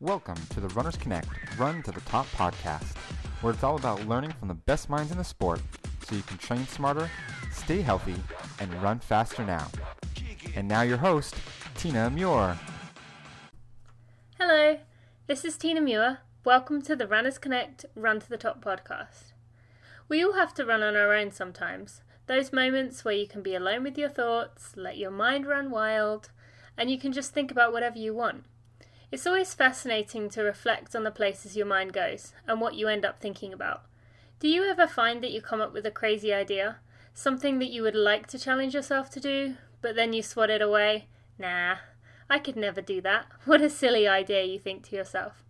[0.00, 1.26] Welcome to the Runners Connect
[1.58, 2.96] Run to the Top podcast,
[3.40, 5.60] where it's all about learning from the best minds in the sport
[6.06, 7.10] so you can train smarter,
[7.50, 8.14] stay healthy,
[8.60, 9.66] and run faster now.
[10.54, 11.34] And now your host,
[11.76, 12.56] Tina Muir.
[14.38, 14.78] Hello,
[15.26, 16.18] this is Tina Muir.
[16.44, 19.32] Welcome to the Runners Connect Run to the Top podcast.
[20.08, 22.02] We all have to run on our own sometimes.
[22.28, 26.30] Those moments where you can be alone with your thoughts, let your mind run wild,
[26.76, 28.44] and you can just think about whatever you want.
[29.10, 33.06] It's always fascinating to reflect on the places your mind goes and what you end
[33.06, 33.84] up thinking about.
[34.38, 36.76] Do you ever find that you come up with a crazy idea?
[37.14, 40.60] Something that you would like to challenge yourself to do, but then you swat it
[40.60, 41.06] away?
[41.38, 41.76] Nah,
[42.28, 43.26] I could never do that.
[43.46, 45.42] What a silly idea, you think to yourself.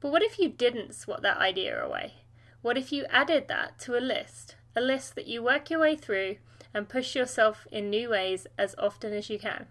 [0.00, 2.14] But what if you didn't swat that idea away?
[2.60, 4.56] What if you added that to a list?
[4.74, 6.38] A list that you work your way through
[6.74, 9.66] and push yourself in new ways as often as you can.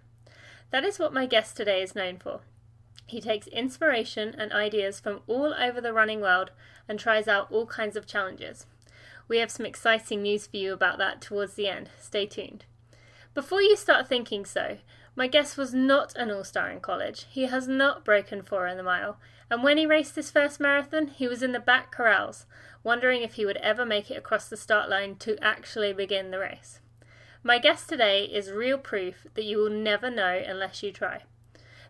[0.71, 2.39] That is what my guest today is known for.
[3.05, 6.51] He takes inspiration and ideas from all over the running world
[6.87, 8.65] and tries out all kinds of challenges.
[9.27, 11.89] We have some exciting news for you about that towards the end.
[11.99, 12.65] Stay tuned.
[13.33, 14.77] Before you start thinking so,
[15.15, 17.25] my guest was not an all star in college.
[17.29, 19.17] He has not broken four in the mile,
[19.49, 22.45] and when he raced his first marathon, he was in the back corrals,
[22.83, 26.39] wondering if he would ever make it across the start line to actually begin the
[26.39, 26.79] race.
[27.43, 31.21] My guest today is real proof that you will never know unless you try.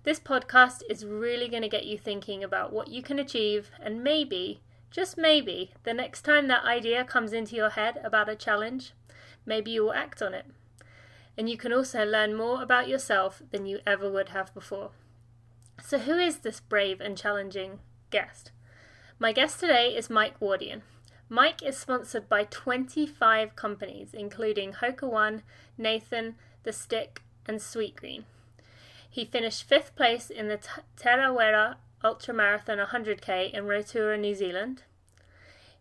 [0.05, 4.03] This podcast is really going to get you thinking about what you can achieve, and
[4.03, 4.61] maybe,
[4.91, 8.93] just maybe, the next time that idea comes into your head about a challenge,
[9.47, 10.45] maybe you will act on it.
[11.35, 14.91] And you can also learn more about yourself than you ever would have before.
[15.83, 17.79] So, who is this brave and challenging
[18.11, 18.51] guest?
[19.17, 20.81] My guest today is Mike Wardian.
[21.29, 25.41] Mike is sponsored by 25 companies, including Hoka One,
[25.79, 28.25] Nathan, The Stick, and Sweetgreen.
[29.15, 30.59] He finished fifth place in the
[30.97, 34.83] Tarawera Ultramarathon 100k in Rotorua, New Zealand.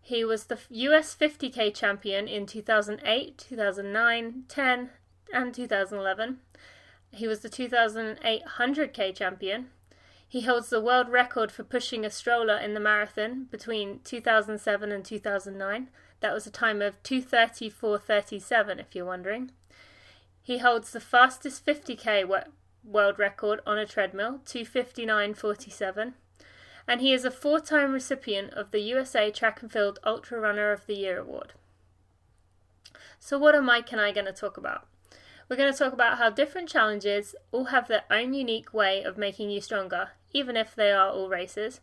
[0.00, 4.90] He was the US 50k champion in 2008, 2009, 10,
[5.32, 6.38] and 2011.
[7.10, 9.70] He was the 2008 100k champion.
[10.28, 15.04] He holds the world record for pushing a stroller in the marathon between 2007 and
[15.04, 15.88] 2009.
[16.20, 19.50] That was a time of 2:34:37 if you're wondering.
[20.40, 22.24] He holds the fastest 50k
[22.84, 26.12] world record on a treadmill, 259.47,
[26.86, 30.72] and he is a four time recipient of the USA Track and Field Ultra Runner
[30.72, 31.54] of the Year award.
[33.18, 34.86] So, what are Mike and I going to talk about?
[35.48, 39.18] We're going to talk about how different challenges all have their own unique way of
[39.18, 41.80] making you stronger, even if they are all races.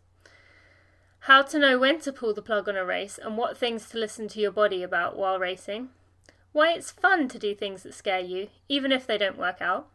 [1.26, 4.00] How to know when to pull the plug on a race and what things to
[4.00, 5.90] listen to your body about while racing.
[6.52, 9.88] Why it's fun to do things that scare you, even if they don't work out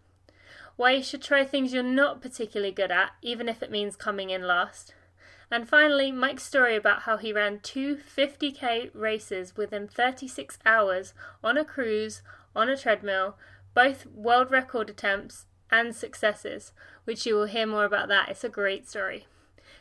[0.77, 4.31] why you should try things you're not particularly good at, even if it means coming
[4.31, 4.95] in last.
[5.51, 11.57] And finally, Mike's story about how he ran two 50k races within 36 hours on
[11.57, 12.21] a cruise,
[12.55, 13.37] on a treadmill,
[13.75, 16.73] both world record attempts and successes,
[17.05, 18.29] which you will hear more about that.
[18.29, 19.27] It's a great story.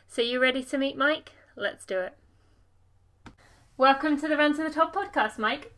[0.08, 1.32] So, you ready to meet Mike?
[1.56, 2.16] Let's do it.
[3.76, 5.74] Welcome to the Run to the Top podcast, Mike.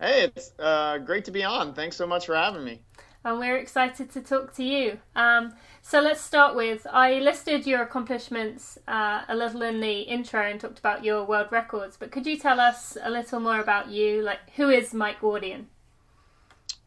[0.00, 1.74] Hey, it's uh, great to be on.
[1.74, 2.80] Thanks so much for having me
[3.24, 4.98] and we're excited to talk to you.
[5.16, 10.42] Um, so let's start with I listed your accomplishments uh, a little in the intro
[10.42, 13.88] and talked about your world records, but could you tell us a little more about
[13.88, 14.22] you?
[14.22, 15.64] Like, who is Mike Wardian?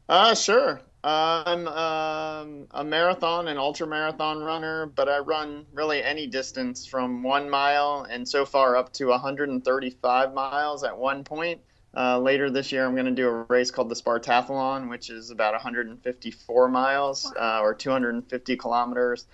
[0.07, 0.81] Uh, sure.
[1.03, 6.85] Uh, I'm um, a marathon and ultra marathon runner, but I run really any distance
[6.85, 11.61] from one mile and so far up to 135 miles at one point.
[11.95, 15.29] Uh, later this year, I'm going to do a race called the Spartathlon, which is
[15.29, 19.25] about 154 miles uh, or 250 kilometers.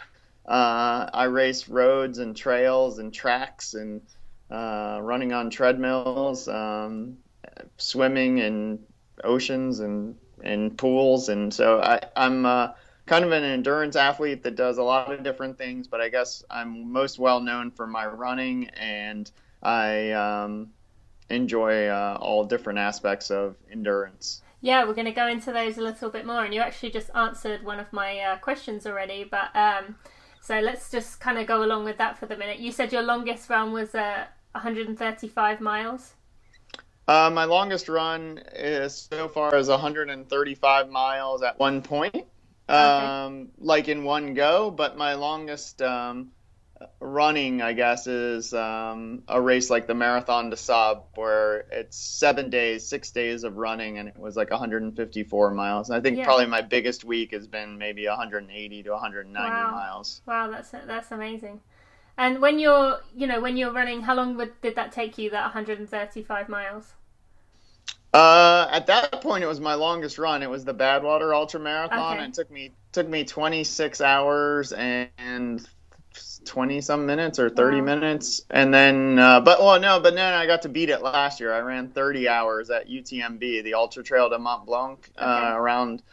[0.45, 4.01] Uh, I race roads and trails and tracks and
[4.50, 7.17] uh, running on treadmills, um,
[7.78, 8.79] swimming in
[9.23, 11.29] oceans and, and pools.
[11.29, 12.69] And so I, I'm uh,
[13.06, 16.43] kind of an endurance athlete that does a lot of different things, but I guess
[16.49, 19.29] I'm most well known for my running and
[19.61, 20.11] I.
[20.11, 20.72] Um,
[21.29, 24.41] enjoy uh, all different aspects of endurance.
[24.62, 27.12] Yeah, we're going to go into those a little bit more, and you actually just
[27.14, 29.24] answered one of my uh, questions already.
[29.24, 29.96] But um,
[30.41, 32.59] so let's just kind of go along with that for the minute.
[32.59, 36.14] You said your longest run was uh, 135 miles.
[37.08, 42.26] Uh, my longest run is so far is 135 miles at one point,
[42.68, 43.46] um, okay.
[43.59, 44.72] like in one go.
[44.72, 46.32] But my longest um,
[47.00, 52.50] running, I guess, is um, a race like the Marathon des Sables, where it's seven
[52.50, 55.90] days, six days of running, and it was like 154 miles.
[55.90, 56.24] And I think Yeah.
[56.24, 59.66] probably my biggest week has been maybe 180 to 190 Wow.
[59.66, 60.22] miles.
[60.26, 61.62] Wow, that's that's amazing.
[62.18, 65.29] And when you're, you know, when you're running, how long would, did that take you?
[65.29, 66.94] That 135 miles.
[68.14, 70.41] Uh, at that point, it was my longest run.
[70.41, 72.20] It was the Badwater Ultra Marathon.
[72.20, 72.22] Okay.
[72.22, 75.68] It took me took me 26 hours and
[76.47, 77.82] 20 some minutes or 30 Wow.
[77.82, 81.40] minutes, and then uh, but well no, but then I got to beat it last
[81.40, 81.53] year.
[81.53, 85.52] I ran 30 hours at UTMB, the Ultra Trail de Mont Blanc, Okay.
[85.52, 86.03] uh, around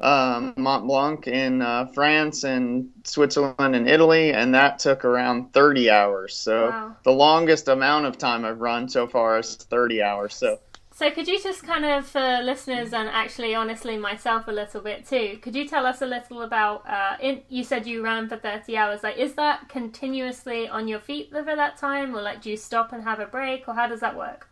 [0.00, 5.90] um, Mont Blanc in uh, France and Switzerland and Italy, and that took around 30
[5.90, 6.36] hours.
[6.36, 6.96] So Wow.
[7.04, 10.34] the longest amount of time I've run so far is 30 hours.
[10.36, 10.60] So.
[11.00, 15.06] So could you just kind of, for listeners and actually, honestly, myself a little bit
[15.06, 16.86] too, could you tell us a little about?
[16.86, 19.02] Uh, in, you said you ran for 30 hours.
[19.02, 22.92] Like, is that continuously on your feet for that time, or like, do you stop
[22.92, 24.50] and have a break, or how does that work?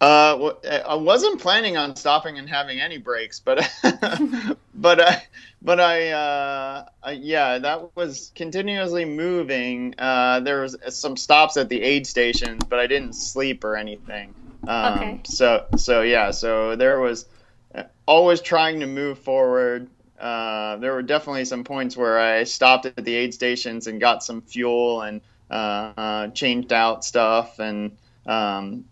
[0.00, 3.68] Uh, well, I wasn't planning on stopping and having any breaks, but
[4.74, 5.22] but I
[5.60, 9.96] but I, uh, I yeah, that was continuously moving.
[9.98, 14.34] Uh, there was some stops at the aid stations, but I didn't sleep or anything.
[14.66, 15.22] Um, Okay.
[15.24, 17.26] So so yeah, so there was
[17.74, 19.90] uh, always trying to move forward.
[20.18, 24.22] Uh, there were definitely some points where I stopped at the aid stations and got
[24.22, 25.20] some fuel and
[25.50, 27.96] uh, uh, changed out stuff and.
[28.26, 28.84] Um,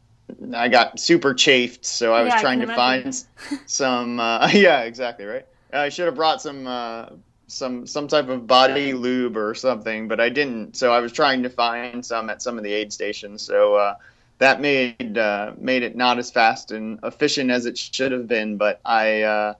[0.54, 3.02] I got super chafed, so I was Yeah, trying can to imagine.
[3.02, 3.14] find
[3.66, 4.20] some.
[4.20, 5.46] Uh, yeah, exactly right.
[5.72, 7.06] I should have brought some uh,
[7.48, 10.76] some some type of body lube or something, but I didn't.
[10.76, 13.42] So I was trying to find some at some of the aid stations.
[13.42, 13.94] So uh,
[14.40, 18.56] that made uh, made it not as fast and efficient as it should have been.
[18.56, 19.54] But I uh,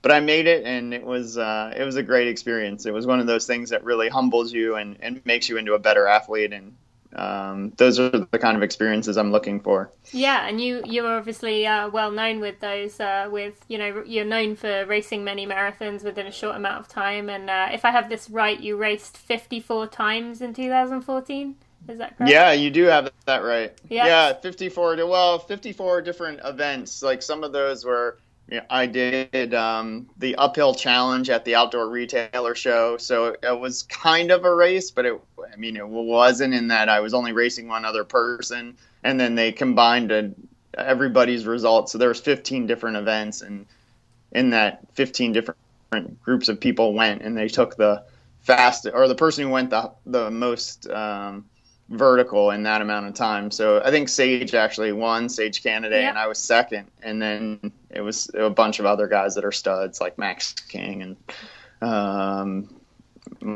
[0.00, 2.86] but I made it, and it was uh, it was a great experience.
[2.86, 5.74] It was one of those things that really humbles you and, and makes you into
[5.74, 6.74] a better athlete and.
[7.14, 9.90] Um, those are the kind of experiences I'm looking for.
[10.12, 12.98] Yeah, and you you're obviously uh, well known with those.
[12.98, 16.88] Uh, with you know you're known for racing many marathons within a short amount of
[16.88, 17.28] time.
[17.28, 21.56] And uh, if I have this right, you raced 54 times in 2014.
[21.88, 22.30] Is that correct?
[22.30, 23.76] Yeah, you do have that right.
[23.88, 24.06] Yeah.
[24.06, 27.02] Yeah, 54 to well, 54 different events.
[27.02, 28.18] Like some of those were
[28.48, 33.58] you know, I did um, the uphill challenge at the outdoor retailer show, so it
[33.58, 35.20] was kind of a race, but it
[35.52, 39.34] I mean it wasn't in that I was only racing one other person, and then
[39.34, 40.32] they combined a,
[40.76, 41.92] everybody's results.
[41.92, 43.66] So there was 15 different events, and
[44.32, 48.04] in that 15 different groups of people went, and they took the
[48.40, 50.88] fast or the person who went the the most.
[50.90, 51.46] Um,
[51.92, 53.50] vertical in that amount of time.
[53.50, 56.08] So I think Sage actually won, Sage Canaday, Yeah.
[56.08, 56.90] and I was second.
[57.02, 61.02] And then it was a bunch of other guys that are studs like Max King
[61.02, 61.16] and
[61.82, 62.68] um,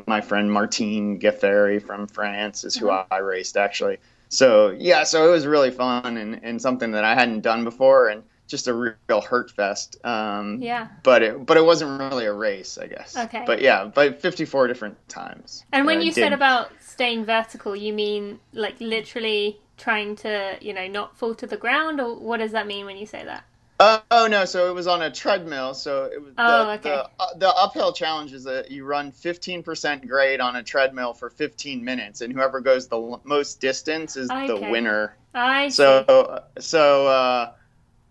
[0.07, 3.07] my friend Martine Gaffuri from France is who Mhm.
[3.11, 3.99] I raced actually.
[4.29, 8.09] So yeah, so it was really fun and, and something that I hadn't done before
[8.09, 10.05] and just a real hurt fest.
[10.05, 10.89] Um, Yeah.
[11.03, 13.17] But it but it wasn't really a race, I guess.
[13.17, 13.43] Okay.
[13.47, 15.65] But yeah, but 54 different times.
[15.73, 16.23] And when I you did.
[16.23, 21.47] said about staying vertical, you mean like literally trying to, you know, not fall to
[21.47, 23.45] the ground, or what does that mean when you say that?
[23.79, 24.47] Uh, oh no!
[24.47, 25.75] So it was on a treadmill.
[25.75, 26.89] So it was Oh, the, okay.
[26.91, 31.29] the, uh, the uphill challenge is that you run 15% grade on a treadmill for
[31.29, 35.15] 15 minutes, and whoever goes the l- most distance is the winner.
[35.35, 35.75] I see.
[35.75, 37.53] So so uh,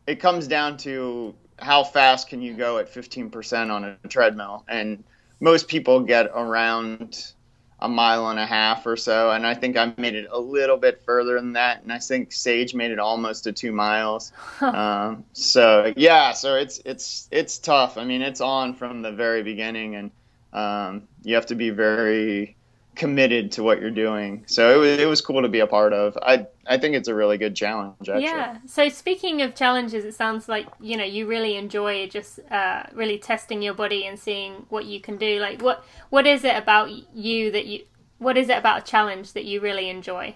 [0.07, 5.03] it comes down to how fast can you go at 15% on a treadmill, and
[5.39, 7.33] most people get around
[7.79, 10.77] a mile and a half or so, and I think I made it a little
[10.77, 14.31] bit further than that, and I think Sage made it almost to two miles.
[14.61, 17.97] um, so yeah, so it's it's it's tough.
[17.97, 20.11] I mean, it's on from the very beginning, and
[20.53, 22.55] um, you have to be very
[22.95, 24.43] committed to what you're doing.
[24.47, 26.17] So it was it was cool to be a part of.
[26.21, 27.95] I I think it's a really good challenge.
[28.01, 28.23] Actually.
[28.23, 28.57] Yeah.
[28.65, 33.17] So speaking of challenges, it sounds like you know you really enjoy just uh, really
[33.17, 35.39] testing your body and seeing what you can do.
[35.39, 37.83] Like what what is it about you that you
[38.17, 40.35] what is it about a challenge that you really enjoy?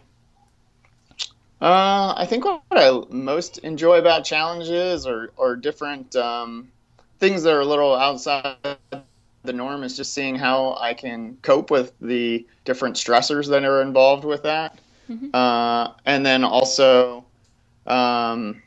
[1.61, 6.69] Uh, I think what I most enjoy about challenges or or different um,
[7.19, 8.55] things that are a little outside
[9.43, 13.81] the norm is just seeing how I can cope with the different stressors that are
[13.81, 14.77] involved with that.
[15.09, 15.29] Mhm.
[15.33, 17.25] Uh, and then also,
[17.87, 18.61] um,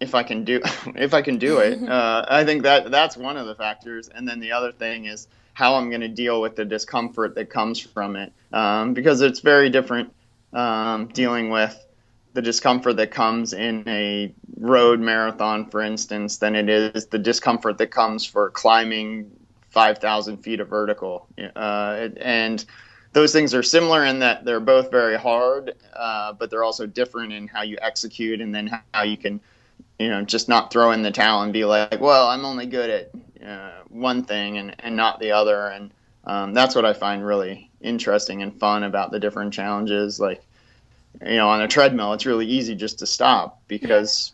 [0.00, 0.60] if I can do
[0.96, 4.08] if I can do it, uh, I think that that's one of the factors.
[4.08, 7.50] And then the other thing is how I'm going to deal with the discomfort that
[7.50, 10.12] comes from it, um, because it's very different
[10.52, 11.82] um, dealing with
[12.34, 17.78] the discomfort that comes in a road marathon, for instance, than it is the discomfort
[17.78, 19.30] that comes for climbing
[19.70, 21.26] 5,000 feet of vertical.
[21.56, 22.64] Uh, and
[23.16, 27.32] those things are similar in that they're both very hard, uh, but they're also different
[27.32, 29.40] in how you execute and then how you can,
[29.98, 32.90] you know, just not throw in the towel and be like, well, I'm only good
[32.90, 33.10] at
[33.42, 35.68] uh, one thing and, and not the other.
[35.68, 35.90] And
[36.24, 40.20] um, that's what I find really interesting and fun about the different challenges.
[40.20, 40.44] Like,
[41.22, 44.32] you know, on a treadmill, it's really easy just to stop because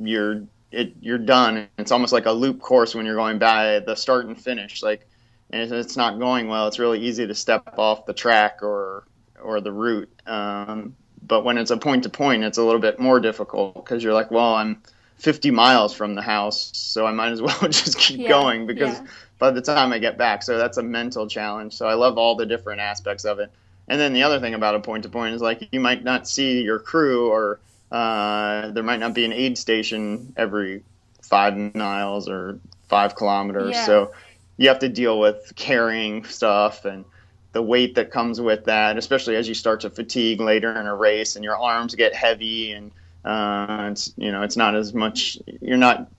[0.00, 1.66] you're it you're done.
[1.78, 4.84] It's almost like a loop course when you're going by the start and finish.
[4.84, 5.07] Like
[5.50, 9.04] and if it's not going well, it's really easy to step off the track or
[9.42, 10.10] or the route.
[10.26, 10.94] Um,
[11.26, 14.14] but when it's a point to point, it's a little bit more difficult because you're
[14.14, 14.82] like, well, I'm
[15.16, 18.98] 50 miles from the house, so I might as well just keep yeah, going because
[18.98, 19.06] yeah.
[19.38, 21.74] by the time I get back, so that's a mental challenge.
[21.74, 23.50] So I love all the different aspects of it.
[23.88, 26.28] And then the other thing about a point to point is like you might not
[26.28, 27.58] see your crew or
[27.90, 30.82] uh, there might not be an aid station every
[31.22, 33.74] five miles or five kilometers.
[33.74, 33.86] Yeah.
[33.86, 34.12] So
[34.58, 37.06] you have to deal with carrying stuff and
[37.52, 40.94] the weight that comes with that, especially as you start to fatigue later in a
[40.94, 42.90] race and your arms get heavy and
[43.24, 46.10] uh, it's you know it's not as much you're not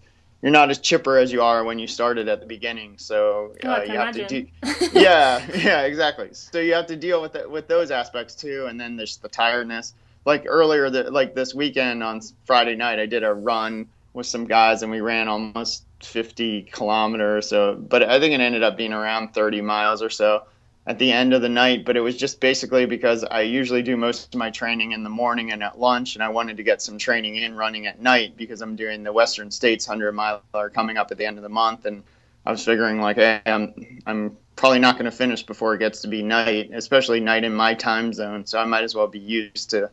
[0.42, 2.98] you're not as chipper as you are when you started at the beginning.
[2.98, 4.28] So uh, oh, you have imagine.
[4.28, 4.52] to de-
[5.00, 6.30] yeah yeah exactly.
[6.32, 9.30] So you have to deal with it with those aspects too, and then there's the
[9.30, 9.94] tiredness.
[10.26, 14.46] Like earlier, the, like this weekend on Friday night, I did a run with some
[14.46, 17.48] guys and we ran almost 50 kilometers.
[17.48, 20.44] So, but I think it ended up being around 30 miles or so
[20.86, 21.86] at the end of the night.
[21.86, 25.10] But it was just basically because I usually do most of my training in the
[25.10, 28.38] morning and at lunch, and I wanted to get some training in running at night
[28.38, 31.50] because I'm doing the Western States 100 miler coming up at the end of the
[31.50, 32.04] month, and
[32.46, 36.02] I was figuring like, hey, I'm I'm probably not going to finish before it gets
[36.02, 38.46] to be night, especially night in my time zone.
[38.46, 39.90] So I might as well be used to,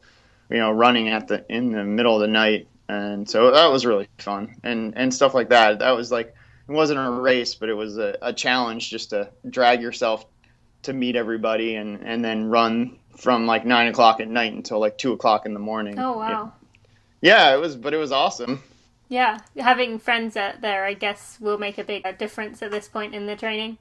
[0.50, 3.84] you know, running at the in the middle of the night and so that was
[3.84, 4.56] really fun.
[4.62, 5.80] And and stuff like that.
[5.80, 6.34] That was like
[6.68, 10.26] it wasn't a race but it was a, a challenge just to drag yourself
[10.82, 14.98] to meet everybody and and then run from like nine o'clock at night until like
[14.98, 15.98] two o'clock in the morning.
[15.98, 16.52] Oh wow.
[17.20, 18.62] Yeah, yeah it was but it was awesome.
[19.08, 19.38] Yeah.
[19.56, 23.26] Having friends out there i guess will make a big difference at this point in
[23.26, 23.78] the training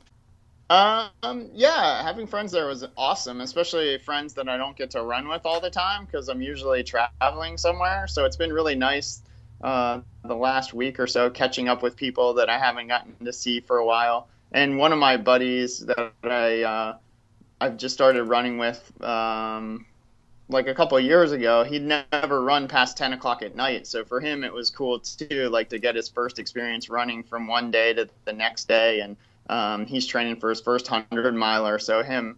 [0.70, 5.28] um, yeah, having friends there was awesome, especially friends that I don't get to run
[5.28, 8.08] with all the time because I'm usually traveling somewhere.
[8.08, 9.22] So it's been really nice
[9.62, 13.34] uh, the last week or so catching up with people that I haven't gotten to
[13.34, 14.28] see for a while.
[14.52, 16.98] And one of my buddies that I uh,
[17.60, 19.86] I've just started running with, um,
[20.50, 23.88] like a couple years ago, he'd never run past 10 o'clock at night.
[23.88, 27.48] So for him, it was cool too, like to get his first experience running from
[27.48, 29.16] one day to the next day and
[29.50, 32.38] um, he's training for his first hundred miler, so him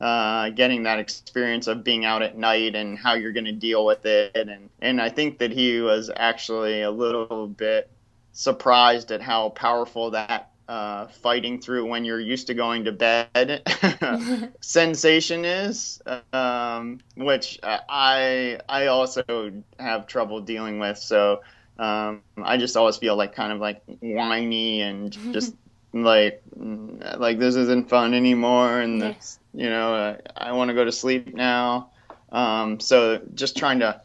[0.00, 3.84] uh, getting that experience of being out at night and how you're going to deal
[3.84, 7.90] with it, and and I think that he was actually a little bit
[8.32, 13.62] surprised at how powerful that uh, fighting through when you're used to going to bed
[14.60, 16.00] sensation is,
[16.32, 20.98] um, which I I also have trouble dealing with.
[20.98, 21.42] So
[21.78, 25.54] um, I just always feel like kind of like whiny and just
[25.92, 29.38] like like this isn't fun anymore and yes.
[29.52, 31.90] you know uh, i want to go to sleep now
[32.30, 34.00] um, so just trying to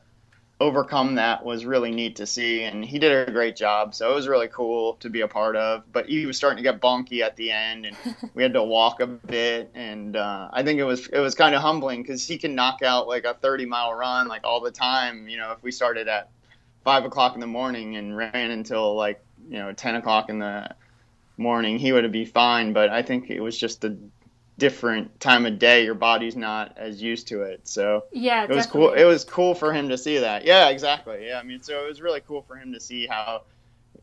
[0.60, 4.16] overcome that was really neat to see and he did a great job so it
[4.16, 7.22] was really cool to be a part of but he was starting to get bonky
[7.22, 7.96] at the end and
[8.34, 11.54] we had to walk a bit and uh, i think it was it was kind
[11.54, 14.72] of humbling because he can knock out like a 30 mile run like all the
[14.72, 16.32] time you know if we started at
[16.84, 20.68] five o'clock in the morning and ran until like you know 10 o'clock in the
[21.38, 22.74] morning, he would be fine.
[22.74, 23.98] But I think it was just a
[24.58, 25.84] different time of day.
[25.86, 27.68] Your body's not as used to it.
[27.68, 28.88] So yeah, it was definitely.
[28.90, 28.94] cool.
[28.94, 30.46] It was cool for him to see that.
[30.46, 31.28] Yeah, exactly.
[31.28, 33.44] Yeah, I mean, so it was really cool for him to see how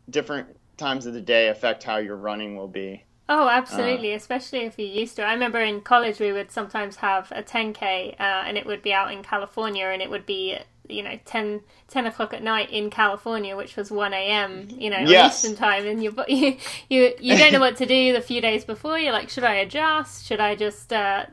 [0.09, 3.05] different times of the day affect how your running will be.
[3.29, 5.27] Oh, absolutely, uh, especially if you're used to it.
[5.27, 8.93] I remember in college we would sometimes have a 10K uh, and it would be
[8.93, 12.91] out in California and it would be you know 10, 10 o'clock at night in
[12.91, 14.69] California, which was one a.m.
[14.71, 15.43] You know yes.
[15.43, 18.65] Eastern time, and you you you you don't know what to do the few days
[18.65, 18.99] before.
[18.99, 20.27] You're like, should I adjust?
[20.27, 21.27] Should I just uh,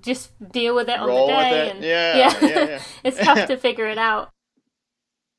[0.00, 1.70] just deal with it on Roll the day?
[1.70, 2.38] And yeah, yeah.
[2.40, 2.82] yeah, yeah.
[3.04, 4.30] it's tough to figure it out.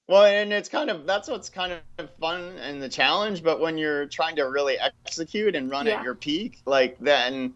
[0.07, 3.43] Well, and it's kind of that's what's kind of fun and the challenge.
[3.43, 5.97] But when you're trying to really execute and run yeah.
[5.97, 7.53] at your peak, like then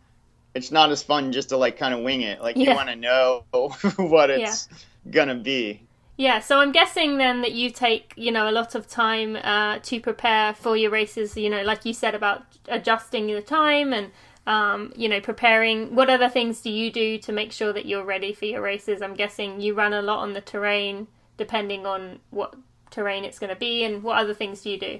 [0.53, 2.41] it's not as fun just to like kind of wing it.
[2.41, 3.45] Like you want to know
[3.95, 4.67] what it's
[5.09, 5.81] gonna be.
[6.17, 9.79] Yeah, so I'm guessing then that you take, you know, a lot of time uh,
[9.81, 14.11] to prepare for your races, you know, like you said about adjusting the time and,
[14.45, 15.95] um, you know, preparing.
[15.95, 19.01] What other things do you do to make sure that you're ready for your races?
[19.01, 21.07] I'm guessing you run a lot on the terrain,
[21.41, 22.55] depending on what
[22.91, 24.99] terrain it's going to be, and what other things do you do?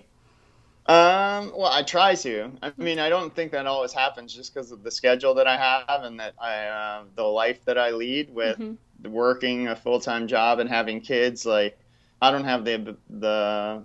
[0.87, 2.51] Um, well, I try to.
[2.63, 5.55] I mean, I don't think that always happens just because of the schedule that I
[5.55, 9.11] have and that I, uh, the life that I lead with mm-hmm.
[9.11, 11.45] working a full time job and having kids.
[11.45, 11.77] Like,
[12.19, 13.83] I don't have the the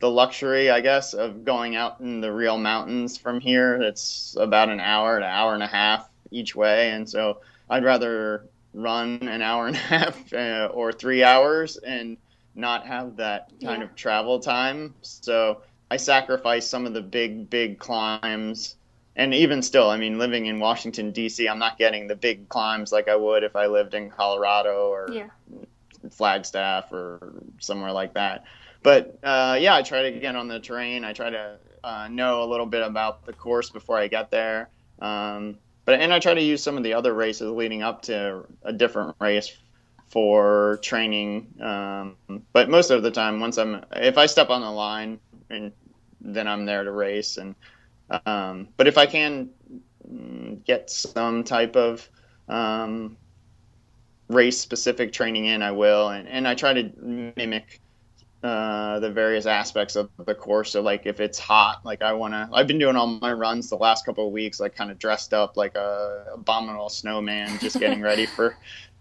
[0.00, 3.82] the luxury, I guess, of going out in the real mountains from here.
[3.82, 8.48] It's about an hour to hour and a half each way, and so I'd rather
[8.74, 12.16] run an hour and a half uh, or three hours and
[12.54, 13.84] not have that kind yeah.
[13.84, 14.94] of travel time.
[15.00, 18.76] So I sacrifice some of the big, big climbs.
[19.16, 22.90] And even still, I mean, living in Washington, D.C., I'm not getting the big climbs
[22.90, 25.28] like I would if I lived in Colorado or yeah.
[26.10, 28.44] Flagstaff or somewhere like that.
[28.82, 31.04] But uh, yeah, I try to get on the terrain.
[31.04, 34.68] I try to uh, know a little bit about the course before I get there.
[35.00, 38.44] Um, but and I try to use some of the other races leading up to
[38.62, 39.56] a different race
[40.08, 41.54] for training.
[41.60, 42.16] Um,
[42.52, 45.18] but most of the time, once I'm if I step on the line,
[45.50, 45.72] and
[46.20, 47.36] then I'm there to race.
[47.36, 47.54] And
[48.26, 49.50] um, but if I can
[50.64, 52.08] get some type of
[52.48, 53.16] um,
[54.28, 56.08] race specific training in, I will.
[56.08, 57.80] And, and I try to mimic
[58.44, 60.72] uh, the various aspects of the course.
[60.72, 63.70] So like if it's hot, like I want to, I've been doing all my runs
[63.70, 67.80] the last couple of weeks, like kind of dressed up like a abominable snowman, just
[67.80, 68.54] getting ready for,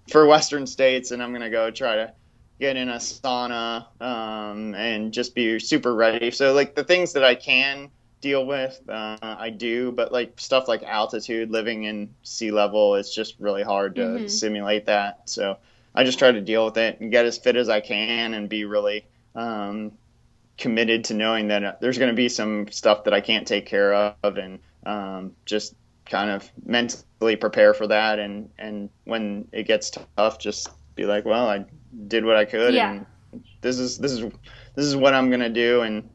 [0.10, 1.12] for Western states.
[1.12, 2.14] And I'm going to go try to
[2.58, 6.32] get in a sauna, um, and just be super ready.
[6.32, 10.70] So like the things that I can deal with, uh, I do, but like stuff
[10.70, 14.28] like altitude, living in sea level, it's just really hard to mm-hmm.
[14.28, 15.30] simulate that.
[15.30, 15.58] So
[15.94, 18.48] I just try to deal with it and get as fit as I can and
[18.48, 19.06] be really
[19.36, 19.92] um,
[20.58, 23.66] committed to knowing that uh, there's going to be some stuff that I can't take
[23.66, 25.76] care of, and um, just
[26.06, 28.20] kind of mentally prepare for that.
[28.20, 31.66] And and when it gets tough, just be like, well, I
[32.08, 32.92] did what I could, yeah.
[32.92, 33.06] and
[33.62, 34.22] this is this is
[34.76, 36.10] this is what I'm going to do, and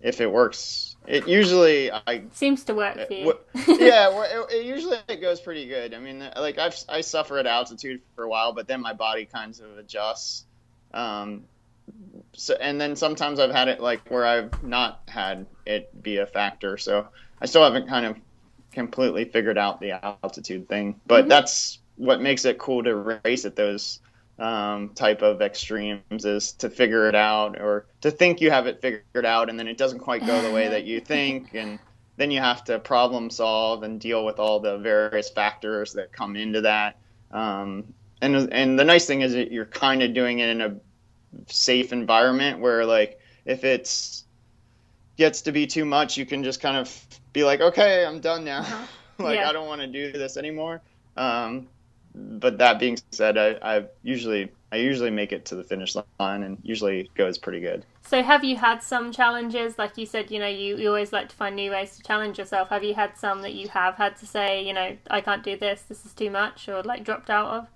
[0.00, 3.38] if it works, it usually I seems to work for you.
[3.66, 5.94] yeah, it, it, usually it goes pretty good.
[5.94, 9.26] I mean, like I've I suffer at altitude for a while, but then my body
[9.26, 10.44] kind of adjusts.
[10.92, 11.44] Um,
[12.36, 16.26] so and then sometimes I've had it like where I've not had it be a
[16.26, 16.76] factor.
[16.76, 17.08] So
[17.40, 18.16] I still haven't kind of
[18.72, 21.28] completely figured out the altitude thing, but mm-hmm.
[21.28, 24.00] that's what makes it cool to race at those
[24.38, 28.80] um, type of extremes is to figure it out or to think you have it
[28.80, 31.78] figured out and then it doesn't quite go the way that you think and
[32.16, 36.34] then you have to problem solve and deal with all the various factors that come
[36.34, 36.98] into that
[37.30, 37.84] um,
[38.20, 40.76] and and the nice thing is that you're kind of doing it in a
[41.48, 44.24] safe environment where like if it's
[45.16, 48.44] gets to be too much you can just kind of be like okay i'm done
[48.44, 48.60] now.
[48.60, 48.86] Uh-huh.
[49.24, 49.48] like yeah.
[49.48, 50.80] i don't want to do this anymore.
[51.16, 51.68] Um,
[52.14, 56.42] but that being said I, I usually i usually make it to the finish line
[56.42, 57.84] and usually goes pretty good.
[58.02, 59.78] So have you had some challenges?
[59.78, 62.38] Like you said you know you, you always like to find new ways to challenge
[62.38, 62.68] yourself.
[62.70, 65.56] Have you had some that you have had to say you know i can't do
[65.56, 67.68] this this is too much or like dropped out of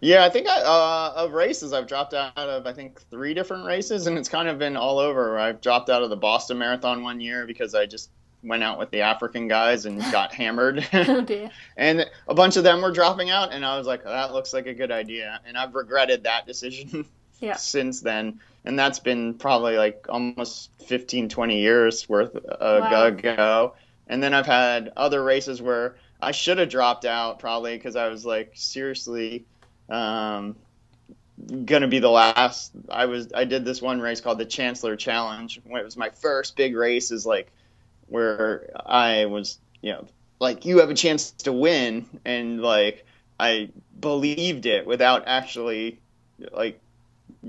[0.00, 3.64] yeah, I think I, uh, of races, I've dropped out of I think three different
[3.64, 5.38] races, and it's kind of been all over.
[5.38, 8.10] I've dropped out of the Boston Marathon one year because I just
[8.44, 10.86] went out with the African guys and got hammered.
[10.92, 11.50] oh dear.
[11.76, 14.66] and a bunch of them were dropping out, and I was like, that looks like
[14.66, 17.04] a good idea, and I've regretted that decision
[17.40, 17.56] yeah.
[17.56, 18.40] since then.
[18.64, 23.06] And that's been probably like almost 15, 20 years worth wow.
[23.06, 23.74] ago.
[24.08, 28.08] And then I've had other races where I should have dropped out probably because I
[28.08, 29.46] was like seriously
[29.88, 30.56] um,
[31.64, 32.72] gonna be the last.
[32.88, 35.60] I was I did this one race called the Chancellor Challenge.
[35.64, 37.10] It was my first big race.
[37.10, 37.50] Is like
[38.08, 40.06] where I was, you know,
[40.40, 43.06] like you have a chance to win, and like
[43.38, 43.70] I
[44.00, 46.00] believed it without actually
[46.52, 46.80] like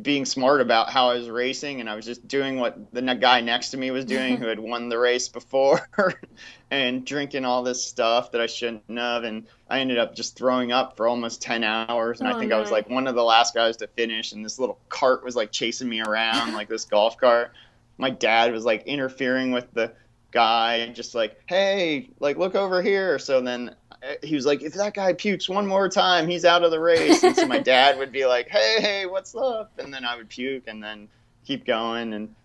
[0.01, 3.41] being smart about how I was racing, and I was just doing what the guy
[3.41, 5.87] next to me was doing, who had won the race before,
[6.71, 10.71] and drinking all this stuff that I shouldn't have, and I ended up just throwing
[10.71, 12.57] up for almost ten hours, and oh, I think no.
[12.57, 15.35] I was like one of the last guys to finish, and this little cart was
[15.35, 17.53] like chasing me around, like this golf cart.
[17.97, 19.91] My dad was like interfering with the
[20.31, 23.19] guy, just like, hey, like look over here.
[23.19, 23.75] So then
[24.23, 27.23] he was like, if that guy pukes one more time, he's out of the race.
[27.23, 29.71] And so my dad would be like, hey, hey, what's up?
[29.79, 31.09] And then I would puke and then
[31.45, 32.13] keep going.
[32.13, 32.35] And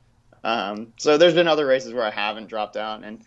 [0.42, 3.04] um, so there's been other races where I haven't dropped out.
[3.04, 3.20] And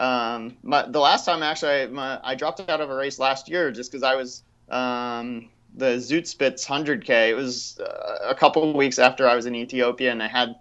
[0.00, 3.48] um, my, the last time actually I, my, I dropped out of a race last
[3.48, 7.28] year just because I was um, the Zugspitze 100K.
[7.30, 10.56] It was uh, a couple of weeks after I was in Ethiopia and I had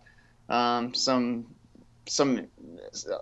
[0.50, 1.48] um, some
[2.10, 2.48] some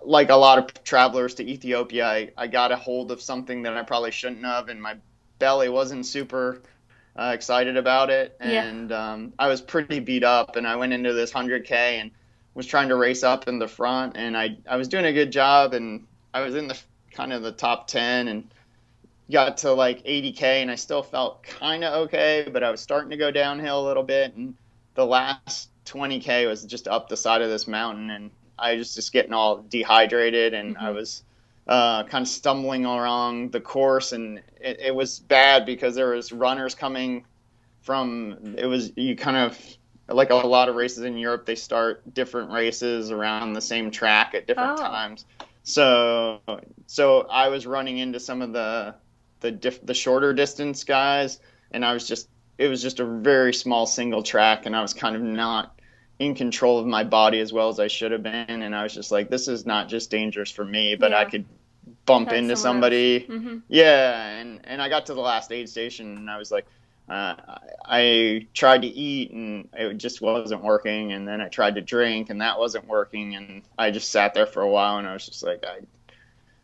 [0.02, 3.76] like a lot of travelers to Ethiopia, I, I got a hold of something that
[3.76, 4.96] I probably shouldn't have, and my
[5.38, 6.62] belly wasn't super
[7.16, 9.12] uh, excited about it, and yeah.
[9.12, 12.10] um, I was pretty beat up, and I went into this 100k and
[12.58, 15.30] was trying to race up in the front, and I I was doing a good
[15.30, 16.76] job, and I was in the
[17.12, 18.52] kind of the top ten, and
[19.30, 23.10] got to like 80k, and I still felt kind of okay, but I was starting
[23.10, 24.56] to go downhill a little bit, and
[24.94, 29.12] the last 20k was just up the side of this mountain, and I was just
[29.12, 30.84] getting all dehydrated, and mm-hmm.
[30.84, 31.22] I was
[31.68, 36.32] uh, kind of stumbling along the course, and it, it was bad because there was
[36.32, 37.24] runners coming
[37.82, 38.56] from.
[38.58, 39.77] It was you kind of
[40.08, 44.34] like a lot of races in Europe, they start different races around the same track
[44.34, 44.82] at different oh.
[44.82, 45.24] times.
[45.62, 46.40] So,
[46.86, 48.94] so I was running into some of the
[49.40, 51.38] the diff, the shorter distance guys,
[51.70, 54.94] and I was just it was just a very small single track, and I was
[54.94, 55.78] kind of not
[56.18, 58.94] in control of my body as well as I should have been, and I was
[58.94, 61.18] just like, this is not just dangerous for me, but yeah.
[61.18, 61.44] I could
[62.06, 63.20] bump That's into somebody.
[63.20, 63.58] Mm-hmm.
[63.68, 66.66] Yeah, and and I got to the last aid station, and I was like,
[67.08, 67.34] uh,
[67.84, 72.30] I tried to eat and it just wasn't working, and then I tried to drink
[72.30, 75.26] and that wasn't working, and I just sat there for a while, and I was
[75.26, 75.80] just like, I.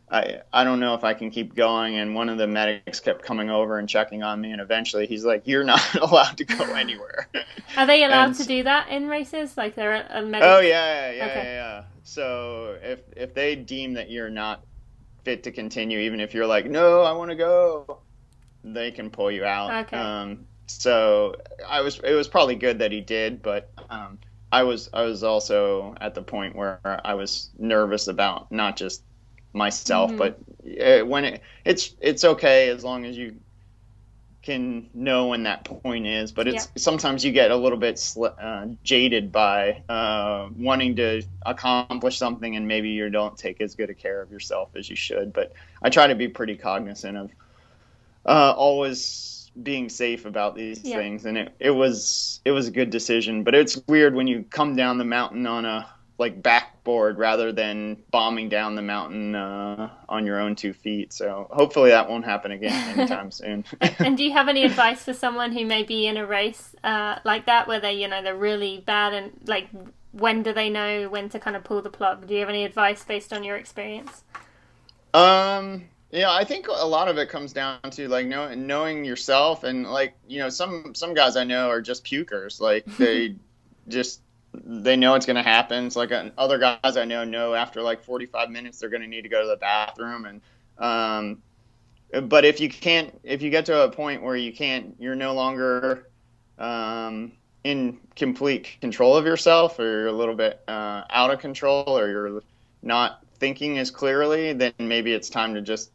[0.07, 1.95] I, I don't know if I can keep going.
[1.95, 4.51] And one of the medics kept coming over and checking on me.
[4.51, 7.27] And eventually he's like, You're not allowed to go anywhere.
[7.75, 9.57] Are they allowed and, to do that in races?
[9.57, 10.47] Like they're a medic?
[10.47, 11.35] Oh, yeah, yeah, okay.
[11.35, 11.83] yeah, yeah.
[12.03, 14.63] So if, if they deem that you're not
[15.23, 17.97] fit to continue, even if you're like, No, I want to go,
[18.73, 19.85] they can pull you out.
[19.85, 19.97] Okay.
[19.97, 21.35] Um, so
[21.67, 24.17] I was it was probably good that he did, but um,
[24.51, 29.03] I was I was also at the point where I was nervous about not just
[29.53, 30.17] myself, mm-hmm.
[30.17, 30.39] but
[30.81, 33.35] uh, when it, it's it's okay as long as you
[34.41, 36.31] can know when that point is.
[36.31, 36.71] But it's yeah.
[36.77, 42.55] sometimes you get a little bit sl- uh, jaded by uh, wanting to accomplish something,
[42.55, 45.33] and maybe you don't take as good a care of yourself as you should.
[45.33, 47.31] But I try to be pretty cognizant of
[48.25, 50.97] uh, always being safe about these yeah.
[50.97, 53.43] things, and it, it was it was a good decision.
[53.43, 57.97] But it's weird when you come down the mountain on a like backboard rather than
[58.09, 61.11] bombing down the mountain uh, on your own two feet.
[61.11, 63.65] So hopefully that won't happen again anytime soon.
[63.99, 67.19] and do you have any advice for someone who may be in a race uh,
[67.25, 69.69] like that, where they you know they're really bad and like
[70.11, 72.27] when do they know when to kind of pull the plug?
[72.27, 74.23] Do you have any advice based on your experience?
[75.13, 75.85] Um,
[76.15, 79.85] yeah, I think a lot of it comes down to like knowing knowing yourself and
[79.85, 82.61] like you know some some guys I know are just pukers.
[82.61, 83.35] Like they
[83.87, 84.21] just
[84.53, 85.85] they know it's going to happen.
[85.85, 89.07] It's like uh, other guys I know know after like 45 minutes they're going to
[89.07, 90.41] need to go to the bathroom and
[90.77, 91.41] um
[92.27, 95.33] but if you can't if you get to a point where you can't you're no
[95.33, 96.09] longer
[96.59, 97.31] um
[97.63, 102.09] in complete control of yourself or you're a little bit uh, out of control or
[102.09, 102.41] you're
[102.83, 105.91] not thinking as clearly then maybe it's time to just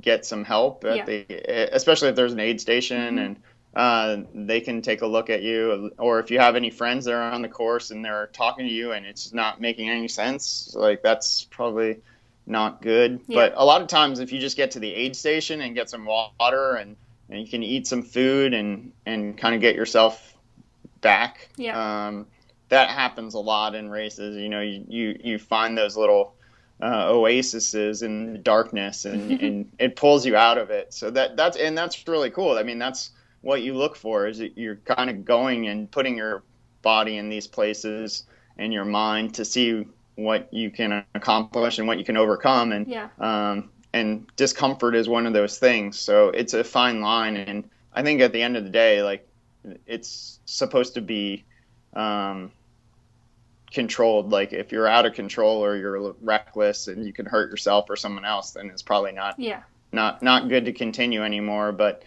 [0.00, 1.04] get some help at yeah.
[1.04, 3.18] the, especially if there's an aid station mm-hmm.
[3.18, 3.36] and
[3.74, 7.14] uh, they can take a look at you or if you have any friends that
[7.14, 10.74] are on the course and they're talking to you and it's not making any sense
[10.74, 11.98] like that's probably
[12.46, 13.34] not good yeah.
[13.34, 15.88] but a lot of times if you just get to the aid station and get
[15.88, 16.96] some water and,
[17.30, 20.34] and you can eat some food and and kind of get yourself
[21.00, 22.08] back yeah.
[22.08, 22.26] um,
[22.68, 26.34] that happens a lot in races you know you, you, you find those little
[26.82, 30.92] uh, oases in the darkness, and, and it pulls you out of it.
[30.92, 32.58] So that that's and that's really cool.
[32.58, 36.16] I mean, that's what you look for is that you're kind of going and putting
[36.16, 36.42] your
[36.82, 38.24] body in these places
[38.58, 42.72] and your mind to see what you can accomplish and what you can overcome.
[42.72, 43.08] And yeah.
[43.20, 46.00] um, and discomfort is one of those things.
[46.00, 49.26] So it's a fine line, and I think at the end of the day, like
[49.86, 51.44] it's supposed to be.
[51.94, 52.50] Um,
[53.72, 54.30] controlled.
[54.30, 57.96] Like if you're out of control or you're reckless and you can hurt yourself or
[57.96, 61.72] someone else, then it's probably not yeah not not good to continue anymore.
[61.72, 62.04] But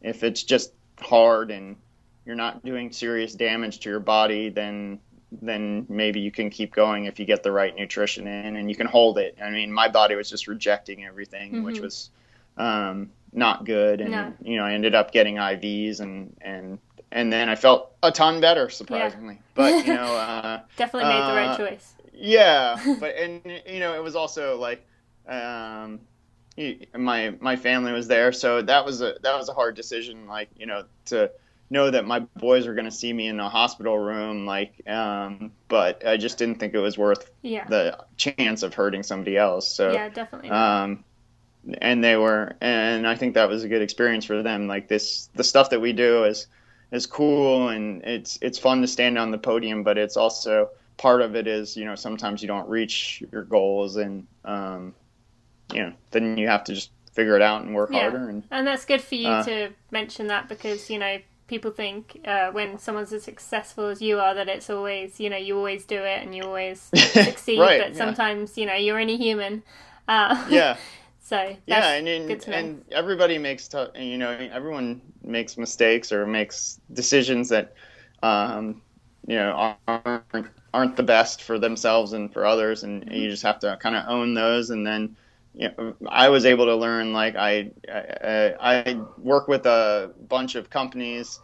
[0.00, 1.76] if it's just hard and
[2.24, 5.00] you're not doing serious damage to your body, then
[5.42, 8.76] then maybe you can keep going if you get the right nutrition in and you
[8.76, 9.36] can hold it.
[9.42, 11.64] I mean, my body was just rejecting everything, mm-hmm.
[11.64, 12.10] which was
[12.56, 14.32] um, not good, and no.
[14.42, 16.78] you know, I ended up getting IVs and and
[17.14, 19.34] and then I felt a ton better, surprisingly.
[19.34, 19.40] Yeah.
[19.54, 21.94] But you know, uh, definitely made uh, the right uh, choice.
[22.12, 24.84] Yeah, but and you know, it was also like,
[25.26, 26.00] um,
[26.94, 30.26] my my family was there, so that was a that was a hard decision.
[30.26, 31.30] Like you know, to
[31.70, 35.52] know that my boys were going to see me in a hospital room, like, um,
[35.68, 37.66] but I just didn't think it was worth yeah.
[37.66, 39.70] the chance of hurting somebody else.
[39.72, 40.50] So yeah, definitely.
[40.50, 41.04] Um,
[41.78, 44.68] and they were, and I think that was a good experience for them.
[44.68, 46.46] Like this, the stuff that we do is
[46.94, 51.20] is cool and it's it's fun to stand on the podium, but it's also part
[51.20, 54.94] of it is you know sometimes you don't reach your goals and um,
[55.72, 58.00] you know then you have to just figure it out and work yeah.
[58.00, 61.70] harder and and that's good for you uh, to mention that because you know people
[61.70, 65.56] think uh, when someone's as successful as you are that it's always you know you
[65.56, 66.80] always do it and you always
[67.12, 67.98] succeed Right, but yeah.
[67.98, 69.62] sometimes you know you're only human
[70.08, 70.76] uh, Yeah.
[71.24, 72.56] so yeah, and and, good to know.
[72.56, 73.90] and everybody makes tough.
[73.96, 77.72] You know, everyone makes mistakes or makes decisions that,
[78.22, 78.82] um,
[79.26, 83.58] you know, aren't aren't the best for themselves and for others, and you just have
[83.60, 84.68] to kind of own those.
[84.68, 85.16] And then,
[85.54, 87.14] you know, I was able to learn.
[87.14, 91.40] Like I, I, I work with a bunch of companies,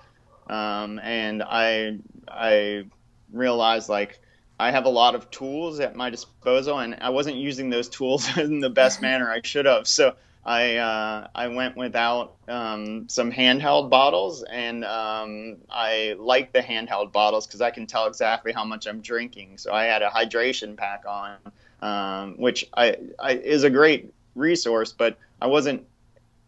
[0.50, 1.96] um, and I,
[2.28, 2.84] I
[3.32, 4.20] realized like.
[4.60, 8.36] I have a lot of tools at my disposal, and I wasn't using those tools
[8.36, 9.86] in the best manner I should have.
[9.86, 16.60] So I uh, I went without um, some handheld bottles, and um, I like the
[16.60, 19.58] handheld bottles because I can tell exactly how much I'm drinking.
[19.58, 21.36] So I had a hydration pack on,
[21.80, 25.86] um, which I, I is a great resource, but I wasn't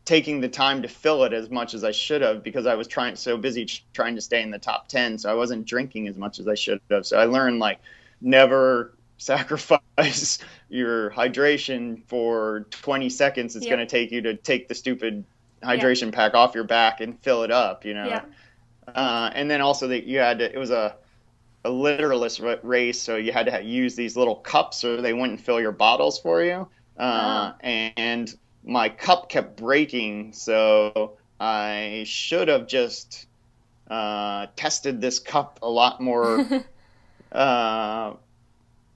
[0.05, 2.88] taking the time to fill it as much as I should have because I was
[2.88, 6.16] trying so busy trying to stay in the top 10 so I wasn't drinking as
[6.16, 7.79] much as I should have so I learned like
[8.22, 13.72] never sacrifice your hydration for 20 seconds it's Yeah.
[13.76, 15.24] going to take you to take the stupid
[15.64, 18.24] hydration pack off your back and fill it up you know yeah
[18.88, 20.96] uh, and then also that you had to, it was a
[21.64, 25.61] a literalist race, so you had to use these little cups, or they wouldn't fill
[25.61, 26.68] your bottles for you.
[26.98, 27.56] Uh, Ah.
[27.62, 33.26] And my cup kept breaking, so I should have just
[33.90, 36.48] uh, tested this cup a lot more
[37.33, 38.14] uh,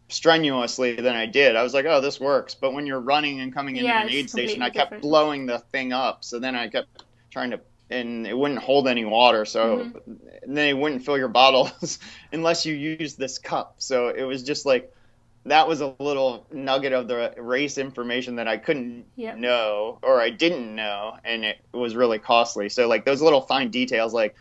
[0.08, 1.56] strenuously than I did.
[1.56, 4.08] I was like, "Oh, this works," but when you're running and coming into Yeah, an
[4.08, 5.02] aid station, I kept different.
[5.02, 6.24] blowing the thing up.
[6.24, 9.44] So then I kept trying to, and it wouldn't hold any water.
[9.44, 9.96] So Mm-hmm.
[10.42, 11.98] and then it wouldn't fill your bottles
[12.32, 13.76] unless you use this cup.
[13.78, 14.90] So it was just like
[15.44, 19.40] that was a little nugget of the race information that I couldn't Yep.
[19.40, 22.68] know or I didn't know, and it was really costly.
[22.68, 24.34] So like those little fine details, like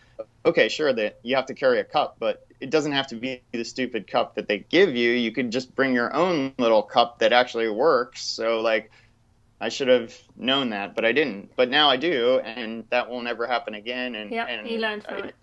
[0.45, 3.43] okay, sure that you have to carry a cup, but it doesn't have to be
[3.53, 5.11] the stupid cup that they give you.
[5.11, 8.23] You could just bring your own little cup that actually works.
[8.23, 8.91] So like
[9.61, 11.51] I should have known that, but I didn't.
[11.55, 14.15] But now I do, and that will never happen again.
[14.15, 15.35] And yeah and you learned from I- it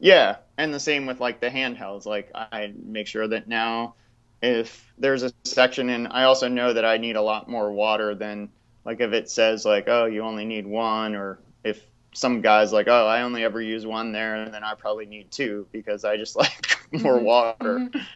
[0.00, 2.06] yeah, and the same with like the handhelds.
[2.06, 3.94] Like I make sure that now,
[4.40, 8.14] if there's a section, and I also know that I need a lot more water
[8.14, 8.48] than
[8.86, 12.88] like if it says like oh you only need one, or if some guys like
[12.88, 16.18] oh I only ever use one there, and then I probably need two because I
[16.18, 17.84] just like more Mhm, water.
[17.94, 18.06] Mhm.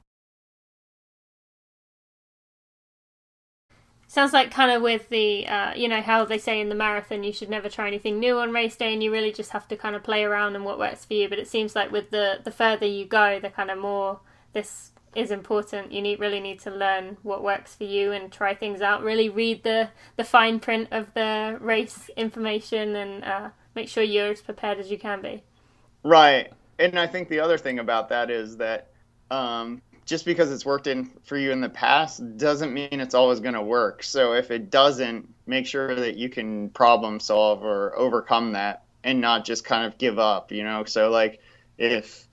[4.06, 7.24] Sounds like kind of with the, uh, you know, how they say in the marathon
[7.24, 9.76] you should never try anything new on race day and you really just have to
[9.76, 11.28] kind of play around and what works for you.
[11.28, 14.20] But it seems like with the, the further you go, the kind of more
[14.54, 15.92] this is important.
[15.92, 19.02] You need really need to learn what works for you and try things out.
[19.02, 24.32] Really read the, the fine print of the race information and uh, make sure you're
[24.32, 25.42] as prepared as you can be.
[26.02, 26.52] Right.
[26.78, 28.90] And I think the other thing about that is that
[29.30, 33.40] um, just because it's worked in for you in the past doesn't mean it's always
[33.40, 34.02] going to work.
[34.02, 39.20] So if it doesn't, make sure that you can problem solve or overcome that and
[39.20, 40.84] not just kind of give up, you know?
[40.84, 41.40] So, like,
[41.78, 42.28] if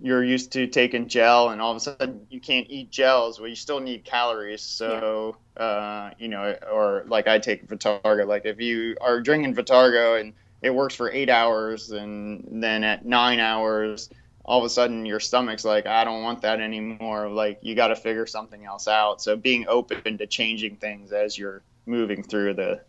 [0.00, 3.48] you're used to taking gel and all of a sudden you can't eat gels, well,
[3.48, 4.62] you still need calories.
[4.62, 10.20] So, uh, you know, or like I take Vitargo, like if you are drinking Vitargo
[10.20, 14.08] and it works for eight hours and then at nine hours
[14.44, 17.88] all of a sudden your stomach's like i don't want that anymore like you got
[17.88, 22.54] to figure something else out so being open to changing things as you're moving through
[22.54, 22.80] the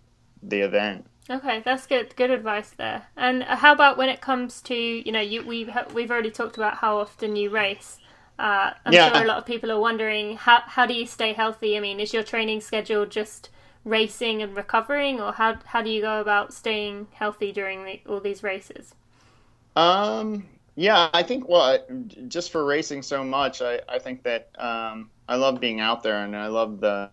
[0.43, 2.15] the event Okay, that's good.
[2.15, 3.07] Good advice there.
[3.17, 6.75] And how about when it comes to you know you we've we've already talked about
[6.77, 7.99] how often you race.
[8.39, 8.97] Uh, I'm Yeah.
[8.97, 11.75] sure a lot of people are wondering how how do you stay healthy?
[11.77, 13.49] I mean, is your training schedule just
[13.87, 18.19] racing and recovering, or how how do you go about staying healthy during the, all
[18.19, 18.93] these races?
[19.75, 20.45] Um,
[20.75, 21.79] yeah, I think well,
[22.27, 26.23] just for racing so much, I, I think that um, I love being out there
[26.23, 27.09] and I love the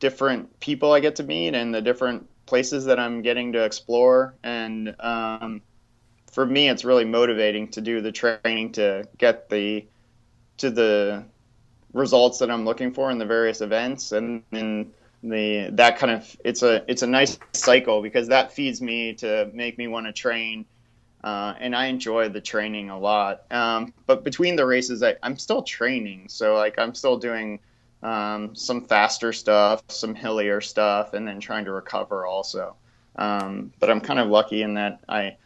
[0.00, 4.34] different people I get to meet and the different places that I'm getting to explore.
[4.42, 5.62] And um,
[6.32, 9.86] for me, it's really motivating to do the training to get the
[10.58, 11.24] to the
[11.92, 16.36] results that I'm looking for in the various events, and then the that kind of
[16.44, 20.12] it's a it's a nice cycle because that feeds me to make me want to
[20.12, 20.64] train
[21.24, 23.42] uh, and I enjoy the training a lot.
[23.50, 27.58] Um, but between the races, I, I'm still training, so like I'm still doing
[28.02, 32.76] um, some faster stuff, some hillier stuff, and then trying to recover also.
[33.16, 35.36] Um, but I'm kind of lucky in that I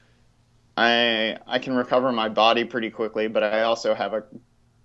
[0.76, 4.24] I I can recover my body pretty quickly, but I also have a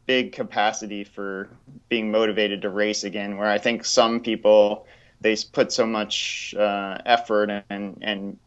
[0.08, 1.50] big capacity for
[1.89, 3.38] being motivated to race again.
[3.38, 4.88] Where I think some people
[5.22, 8.39] they put so much uh, effort and and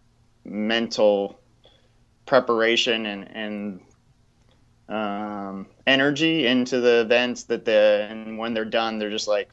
[0.44, 1.38] mental
[2.27, 3.81] preparation and and
[4.88, 9.49] um, energy into the events that the and when they're done they're just like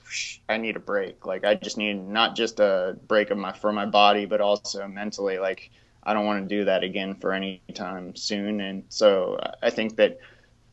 [0.49, 3.71] I need a break like I just need not just a break of my for
[3.71, 5.69] my body but also mentally like
[6.01, 9.97] I don't want to do that again for any time soon and so I think
[9.97, 10.17] that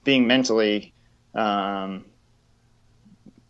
[0.03, 0.94] being mentally
[1.35, 2.05] um,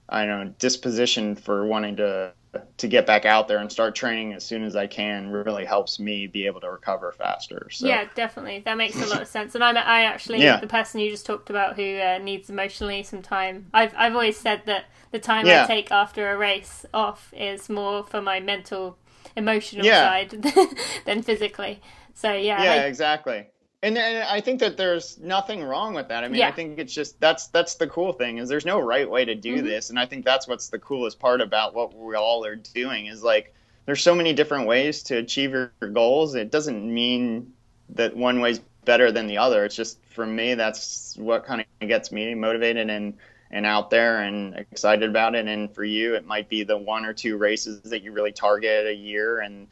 [0.09, 2.33] I don't know disposition for wanting to
[2.77, 5.99] to get back out there and start training as soon as I can really helps
[5.99, 7.68] me be able to recover faster.
[7.70, 7.87] So.
[7.87, 8.61] Yeah, definitely.
[8.61, 9.57] That makes a lot of sense.
[9.57, 10.61] And I'm I actually yeah.
[10.61, 13.66] the person you just talked about who uh, needs emotionally some time.
[13.75, 15.64] I've I've always said that the time yeah.
[15.64, 18.99] I take after a race off is more for my mental
[19.37, 20.09] emotional yeah.
[20.09, 20.55] side
[21.07, 21.81] than physically.
[22.14, 22.62] So yeah.
[22.62, 23.47] Yeah, I, exactly
[23.85, 26.25] and, and I think that there's nothing wrong with that.
[26.25, 26.49] I mean, yeah.
[26.49, 29.35] I think it's just that's that's the cool thing is there's no right way to
[29.35, 29.66] do mm-hmm.
[29.66, 33.07] this, and I think that's what's the coolest part about what we all are doing
[33.07, 36.35] is like there's so many different ways to achieve your goals.
[36.35, 37.53] It doesn't mean
[37.90, 39.66] that one way's better than the other.
[39.66, 43.18] It's just for me that's what kind of gets me motivated and
[43.51, 45.47] and out there and excited about it.
[45.47, 48.87] And for you, it might be the one or two races that you really target
[48.87, 49.68] a year and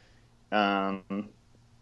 [0.51, 1.29] um,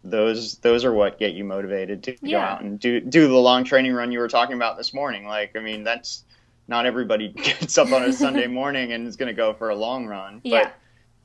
[0.04, 2.30] those those are what get you motivated to yeah.
[2.30, 5.26] go out and do do the long training run you were talking about this morning.
[5.26, 6.24] Like, I mean, that's
[6.68, 9.76] not everybody gets up on a Sunday morning and is going to go for a
[9.76, 10.64] long run, yeah.
[10.64, 10.74] but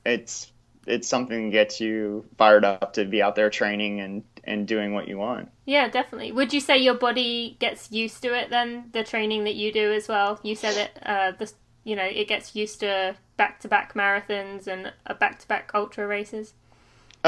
[0.06, 0.52] it's
[0.86, 4.94] it's something that gets you fired up to be out there training and and doing
[4.94, 5.50] what you want.
[5.66, 6.32] Yeah, definitely.
[6.32, 8.90] Would you say your body gets used to it then?
[8.94, 10.40] The training that you do as well.
[10.44, 11.04] You said it.
[11.06, 11.52] Uh, the
[11.84, 16.08] you know it gets used to back to back marathons and back to back ultra
[16.08, 16.54] races.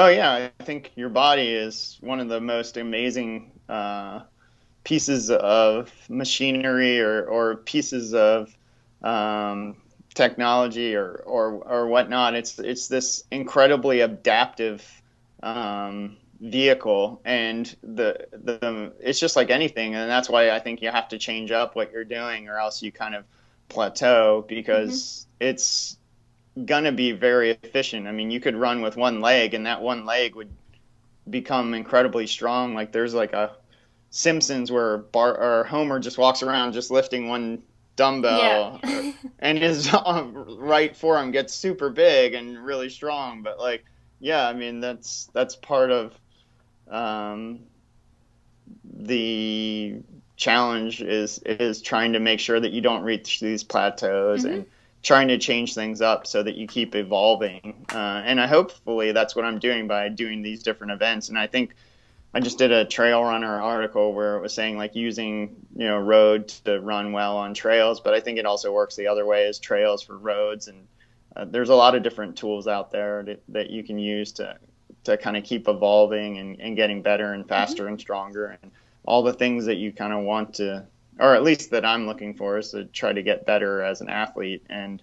[0.02, 4.22] Oh yeah, I think your body is one of the most amazing uh,
[4.86, 8.56] pieces of machinery or, or pieces of
[9.04, 9.76] um,
[10.14, 12.34] technology or, or or whatnot.
[12.34, 14.88] It's it's this incredibly adaptive
[15.44, 20.92] um, vehicle, and the the it's just like anything, and that's why I think you
[20.92, 23.26] have to change up what you're doing, or else you kind of
[23.68, 25.50] plateau because mm-hmm.
[25.50, 25.98] it's
[26.66, 28.08] gonna be very efficient.
[28.08, 30.50] I mean, you could run with one leg, and that one leg would
[31.30, 32.74] become incredibly strong.
[32.74, 33.56] Like there's like a
[34.12, 37.62] Simpsons where Bart or Homer just walks around just lifting one
[37.96, 39.12] dumbbell, yeah.
[39.40, 43.44] and his right forearm gets super big and really strong.
[43.44, 43.86] But like,
[44.20, 46.14] yeah, I mean that's that's part of
[46.90, 47.60] um,
[48.84, 49.98] the
[50.38, 54.54] challenge is is trying to make sure that you don't reach these plateaus mm-hmm.
[54.54, 54.66] and
[55.02, 57.86] trying to change things up so that you keep evolving.
[57.94, 61.30] Uh, and I hopefully that's what I'm doing by doing these different events.
[61.30, 61.76] And I think
[62.34, 65.98] I just did a trail runner article where it was saying like using you know
[65.98, 69.48] road to run well on trails, but I think it also works the other way
[69.48, 70.68] as trails for roads.
[70.68, 70.88] And
[71.36, 74.58] uh, there's a lot of different tools out there that, that you can use to
[75.06, 77.94] to kind of keep evolving and, and getting better and faster mm-hmm.
[77.94, 78.72] and stronger and
[79.06, 80.86] all the things that you kind of want to
[81.20, 84.10] or at least that I'm looking for, is to try to get better as an
[84.10, 84.66] athlete.
[84.70, 85.02] And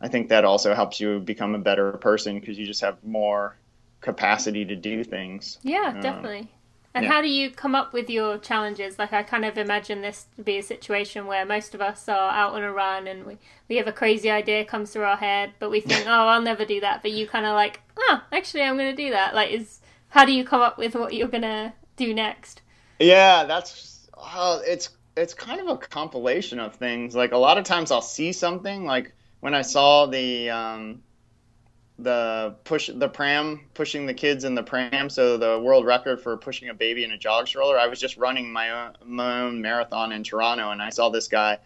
[0.00, 3.56] I think that also helps you become a better person because you just have more
[4.00, 5.58] capacity to do things.
[5.62, 6.50] Yeah, um, definitely.
[6.92, 7.12] And yeah.
[7.12, 8.98] how do you come up with your challenges?
[8.98, 12.32] Like, I kind of imagine this to be a situation where most of us are
[12.32, 15.52] out on a run and we, we have a crazy idea comes through our head,
[15.60, 17.02] but we think, oh, I'll never do that.
[17.02, 19.34] But you kind of like, oh, actually, I'm going to do that.
[19.34, 22.62] Like, is how do you come up with what you're going to do next?
[22.98, 27.14] Yeah, that's, uh, it's it's kind of a compilation of things.
[27.14, 31.02] Like a lot of times I'll see something like when I saw the um,
[32.02, 36.36] the push the pram pushing the kids in the pram so the world record for
[36.36, 39.60] pushing a baby in a jog stroller i was just running my own, my own
[39.60, 41.58] marathon in toronto and i saw this guy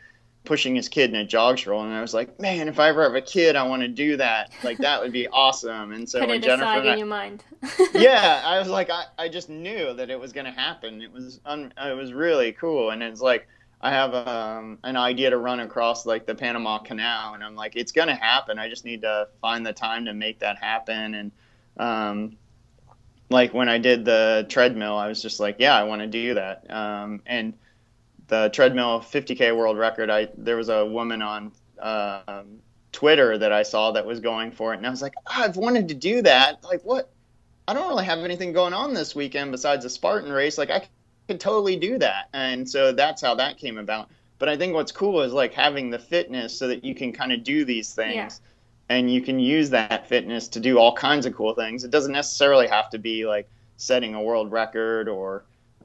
[0.44, 3.02] pushing his kid in a jog stroller and i was like man if i ever
[3.02, 6.20] have a kid i want to do that like that would be awesome and so
[6.20, 7.42] Put when jennifer in your mind
[7.94, 11.12] yeah i was like I, I just knew that it was going to happen it
[11.12, 13.48] was un, it was really cool and it's like
[13.84, 17.76] I have um, an idea to run across like the Panama Canal, and I'm like,
[17.76, 18.58] it's gonna happen.
[18.58, 21.14] I just need to find the time to make that happen.
[21.14, 21.32] And
[21.76, 22.36] um,
[23.28, 26.32] like when I did the treadmill, I was just like, yeah, I want to do
[26.32, 26.64] that.
[26.70, 27.52] Um, and
[28.28, 32.42] the treadmill 50k world record, I there was a woman on uh,
[32.92, 35.56] Twitter that I saw that was going for it, and I was like, oh, I've
[35.56, 36.62] wanted to do that.
[36.64, 37.10] Like, what?
[37.66, 40.58] I don't really have anything going on this weekend besides a Spartan race.
[40.58, 40.86] Like, I
[41.28, 42.28] could totally do that.
[42.32, 44.10] And so that's how that came about.
[44.38, 47.32] But I think what's cool is like having the fitness so that you can kind
[47.32, 48.14] of do these things.
[48.14, 48.30] Yeah.
[48.90, 51.84] And you can use that fitness to do all kinds of cool things.
[51.84, 55.44] It doesn't necessarily have to be like setting a world record or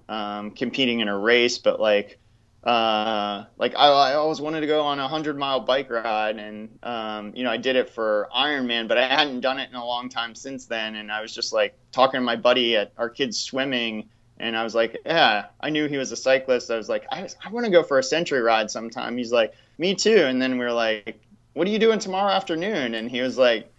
[0.09, 2.19] um, competing in a race, but like
[2.63, 6.77] uh, like I, I, always wanted to go on a hundred mile bike ride, and
[6.83, 9.85] um, you know I did it for Ironman, but I hadn't done it in a
[9.85, 10.95] long time since then.
[10.95, 14.63] And I was just like talking to my buddy at our kids swimming, And I
[14.65, 16.69] was like, yeah, I knew he was a cyclist.
[16.69, 19.15] I was like, I, I want to go for a century ride sometime.
[19.17, 20.23] He's like, me too.
[20.25, 21.21] And then we were like,
[21.53, 22.93] what are you doing tomorrow afternoon?
[22.93, 23.71] And he was like,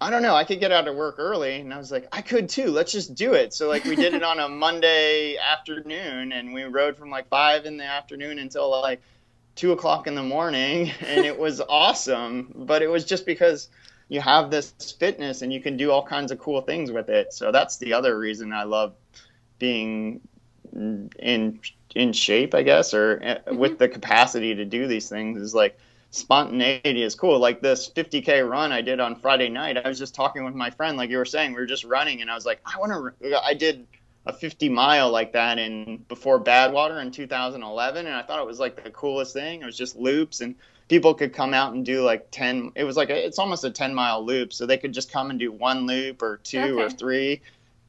[0.00, 0.34] I don't know.
[0.34, 1.56] I could get out of work early.
[1.56, 2.70] And I was like, I could too.
[2.70, 3.54] Let's just do it.
[3.54, 7.64] So like we did it on a Monday afternoon and we rode from like five
[7.64, 9.00] in the afternoon until like
[9.54, 10.92] two o'clock in the morning.
[11.06, 12.52] And it was awesome.
[12.54, 13.68] But it was just because
[14.08, 17.32] you have this fitness and you can do all kinds of cool things with it.
[17.32, 18.94] So that's the other reason I love
[19.58, 20.20] being
[20.74, 21.60] in
[21.94, 23.56] in shape, I guess, or eh, mm-hmm.
[23.56, 25.78] with the capacity to do these things is like
[26.16, 27.38] spontaneity is cool.
[27.38, 29.76] Like this 50k run I did on Friday night.
[29.76, 32.22] I was just talking with my friend, like you were saying, we were just running,
[32.22, 33.44] and I was like, I want to.
[33.44, 33.86] I did
[34.26, 38.58] a 50 mile like that in before Badwater in 2011, and I thought it was
[38.58, 39.62] like the coolest thing.
[39.62, 40.56] It was just loops and
[40.88, 43.70] people could come out and do like 10 it was like a, it's almost a
[43.70, 46.82] 10 mile loop so they could just come and do one loop or two okay.
[46.82, 47.40] or three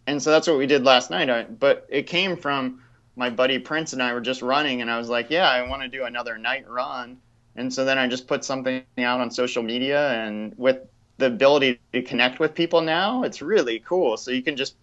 [0.08, 1.30] and so that's what we did last night.
[1.30, 2.82] I, but it came from
[3.16, 5.82] my buddy Prince and I were just running, and I was like, yeah, I want
[5.82, 7.18] to do another night run.
[7.58, 10.78] And so then I just put something out on social media, and with
[11.18, 14.16] the ability to connect with people now, it's really cool.
[14.16, 14.76] So you can just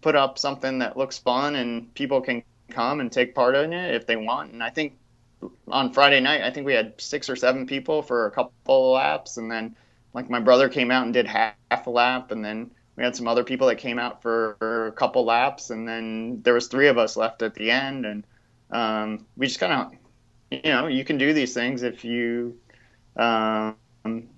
[0.00, 3.94] put up something that looks fun, and people can come and take part in it
[3.94, 4.52] if they want.
[4.52, 4.96] And I think
[5.68, 9.36] on Friday night, I think we had six or seven people for a couple laps,
[9.36, 9.76] and then
[10.14, 13.28] like my brother came out and did half a lap, and then we had some
[13.28, 16.88] other people that came out for, for a couple laps, and then there was three
[16.88, 18.24] of us left at the end, and
[18.70, 19.92] um, we just kind of,
[20.64, 22.56] you know, you can do these things if you
[23.16, 23.76] um,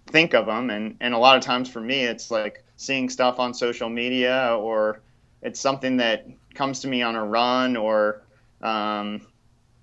[0.06, 3.38] think of them, and and a lot of times for me, it's like seeing stuff
[3.38, 5.00] on social media, or
[5.42, 8.22] it's something that comes to me on a run, or
[8.62, 9.26] um,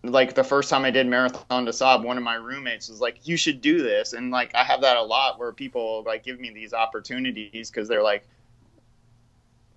[0.04, 3.28] like the first time I did Marathon des Sables, one of my roommates was like,
[3.28, 6.40] "You should do this," and like I have that a lot where people like give
[6.40, 8.28] me these opportunities because they're like,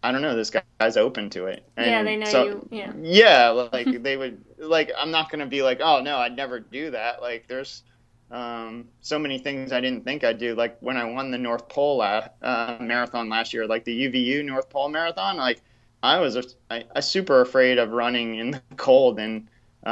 [0.02, 1.68] I don't know, this guy's open to it.
[1.76, 2.68] And yeah, they know so, you.
[2.70, 2.92] Yeah.
[3.00, 6.90] Yeah, like they would like I'm not gonna be like, oh no, I'd never do
[6.90, 7.22] that.
[7.22, 7.82] Like there's
[8.30, 10.54] um, so many things I didn't think I'd do.
[10.54, 14.44] Like when I won the North Pole la- uh, marathon last year, like the UVU
[14.44, 15.60] North Pole marathon, like
[16.02, 19.48] I was a, I, I super afraid of running in the cold, and
[19.84, 19.90] uh,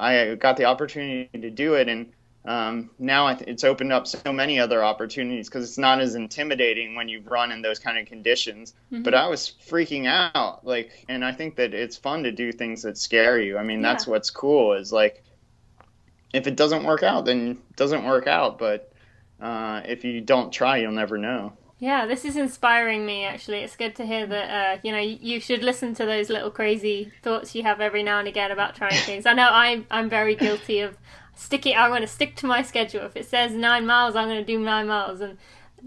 [0.00, 2.12] I got the opportunity to do it, and
[2.46, 7.08] um, now it's opened up so many other opportunities because it's not as intimidating when
[7.08, 8.74] you run in those kind of conditions.
[8.92, 9.02] Mm-hmm.
[9.02, 12.82] But I was freaking out, like, and I think that it's fun to do things
[12.82, 13.56] that scare you.
[13.56, 13.92] I mean, yeah.
[13.92, 15.24] that's what's cool is like,
[16.34, 18.58] if it doesn't work out, then it doesn't work out.
[18.58, 18.92] But
[19.40, 21.54] uh, if you don't try, you'll never know.
[21.78, 23.24] Yeah, this is inspiring me.
[23.24, 24.50] Actually, it's good to hear that.
[24.50, 28.18] Uh, you know, you should listen to those little crazy thoughts you have every now
[28.18, 29.26] and again about trying things.
[29.26, 30.96] I know I'm I'm very guilty of
[31.34, 31.76] stick it.
[31.76, 33.02] I'm going to stick to my schedule.
[33.02, 35.20] If it says nine miles, I'm going to do nine miles.
[35.20, 35.38] And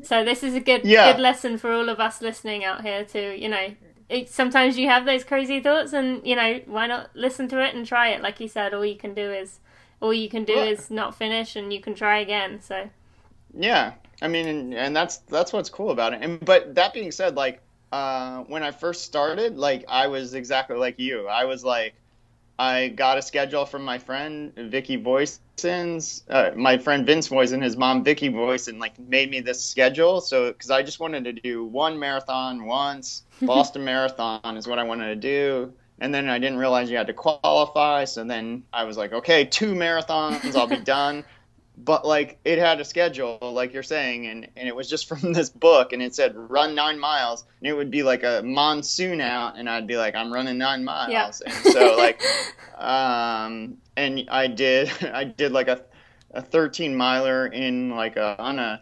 [0.03, 1.11] so this is a good yeah.
[1.11, 3.03] good lesson for all of us listening out here.
[3.05, 3.75] To you know,
[4.09, 7.75] it, sometimes you have those crazy thoughts, and you know, why not listen to it
[7.75, 8.21] and try it?
[8.21, 9.59] Like you said, all you can do is
[9.99, 12.61] all you can do well, is not finish, and you can try again.
[12.61, 12.89] So
[13.53, 16.21] yeah, I mean, and, and that's that's what's cool about it.
[16.21, 20.77] And but that being said, like uh, when I first started, like I was exactly
[20.77, 21.27] like you.
[21.27, 21.95] I was like
[22.59, 27.77] I got a schedule from my friend Vicky Voisin's, uh, my friend Vince Voisin, his
[27.77, 30.21] mom Vicky Voisin, like made me this schedule.
[30.21, 34.83] So because I just wanted to do one marathon once, Boston Marathon is what I
[34.83, 38.05] wanted to do, and then I didn't realize you had to qualify.
[38.05, 41.23] So then I was like, okay, two marathons, I'll be done
[41.77, 45.33] but like it had a schedule like you're saying and, and it was just from
[45.33, 49.21] this book and it said run nine miles and it would be like a monsoon
[49.21, 51.31] out and i'd be like i'm running nine miles yeah.
[51.45, 52.21] and so like
[52.77, 55.81] um and i did i did like a,
[56.31, 58.81] a 13 miler in like a on a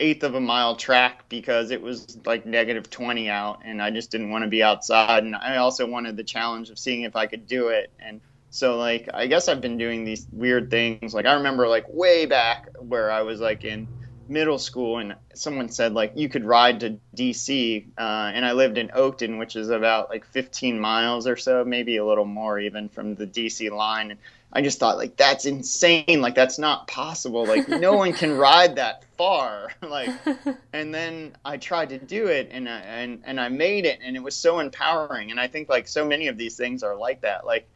[0.00, 4.10] eighth of a mile track because it was like negative 20 out and i just
[4.10, 7.26] didn't want to be outside and i also wanted the challenge of seeing if i
[7.26, 8.20] could do it and
[8.52, 11.14] so like I guess I've been doing these weird things.
[11.14, 13.88] Like I remember like way back where I was like in
[14.28, 18.76] middle school and someone said like you could ride to DC uh, and I lived
[18.76, 22.90] in Oakton which is about like 15 miles or so maybe a little more even
[22.90, 24.10] from the DC line.
[24.10, 24.20] And
[24.52, 26.20] I just thought like that's insane.
[26.20, 27.46] Like that's not possible.
[27.46, 29.72] Like no one can ride that far.
[29.82, 30.10] Like
[30.74, 34.14] and then I tried to do it and I, and and I made it and
[34.14, 35.30] it was so empowering.
[35.30, 37.46] And I think like so many of these things are like that.
[37.46, 37.66] Like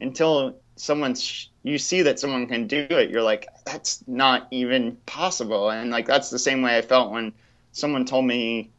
[0.00, 5.70] until someone's you see that someone can do it you're like that's not even possible.
[5.70, 7.32] And like that's the same way i felt when
[7.72, 8.70] someone told me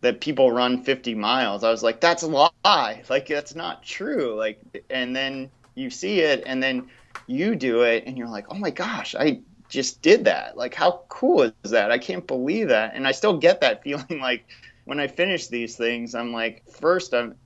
[0.00, 1.62] that people run 50 miles.
[1.62, 3.02] I was like that's a lie.
[3.08, 4.34] Like that's not true.
[4.34, 6.88] Like and then you see it and then
[7.26, 10.56] you do it and you're like oh my gosh i just did that.
[10.56, 11.92] Like how cool is that?
[11.92, 12.94] I can't believe that.
[12.94, 14.46] And i still get that feeling like
[14.84, 17.36] when i finish these things i'm like first i'm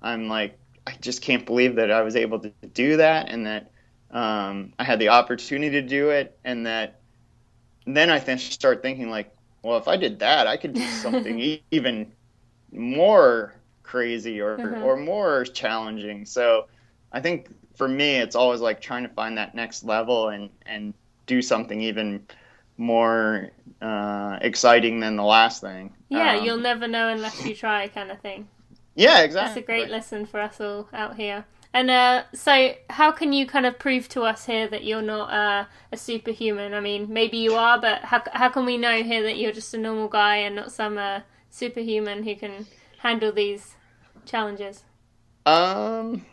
[0.00, 0.58] i'm like
[0.88, 3.72] I just can't believe that I was able to do that and that
[4.10, 7.02] um, I had the opportunity to do it and that
[7.86, 9.32] then I th- start thinking like,
[9.62, 12.12] well, if I did that, I could do something e- even
[12.72, 14.76] more crazy or Mhm.
[14.80, 16.26] or more challenging.
[16.26, 16.66] So
[17.12, 20.94] I think for me, it's always like trying to find that next level and and
[21.26, 22.26] do something even
[22.78, 23.50] more
[23.82, 25.94] uh, exciting than the last thing.
[26.10, 28.50] Yeah, Um, you'll never know unless you try, kind of thing.
[28.98, 29.62] Yeah, exactly.
[29.62, 31.44] That's a great lesson for us all out here.
[31.72, 35.30] And uh, so, how can you kind of prove to us here that you're not
[35.32, 36.74] uh, a superhuman?
[36.74, 39.72] I mean, maybe you are, but how how can we know here that you're just
[39.74, 41.20] a normal guy and not some uh,
[41.50, 42.66] superhuman who can
[42.98, 43.76] handle these
[44.24, 44.82] challenges?
[45.46, 46.26] Um,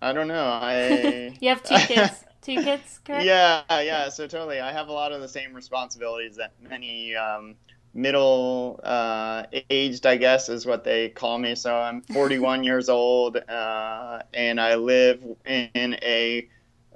[0.00, 0.44] I don't know.
[0.46, 2.24] I You have two kids.
[2.42, 3.26] two kids, correct?
[3.26, 4.08] yeah, yeah.
[4.10, 7.56] So totally, I have a lot of the same responsibilities that many um,
[7.96, 11.54] middle uh, aged, I guess, is what they call me.
[11.54, 16.48] So I'm 41 years old, uh, and I live in a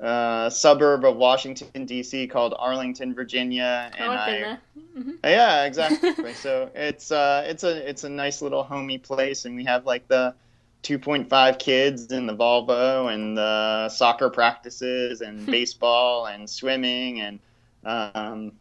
[0.02, 2.26] uh, suburb of Washington D.C.
[2.28, 4.30] called Arlington, Virginia, Oh, and I've I.
[4.40, 4.60] there.
[4.96, 6.34] hmm Yeah, exactly.
[6.34, 10.08] so it's uh, it's a it's a nice little homey place, and we have like
[10.08, 10.34] the
[10.82, 17.40] 2.5 kids in the Volvo, and the soccer practices, and baseball, and swimming, and
[17.84, 18.52] um,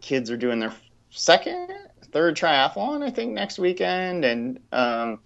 [0.00, 0.72] kids are doing their
[1.14, 1.70] second,
[2.12, 5.20] third triathlon, I think, next weekend, and um,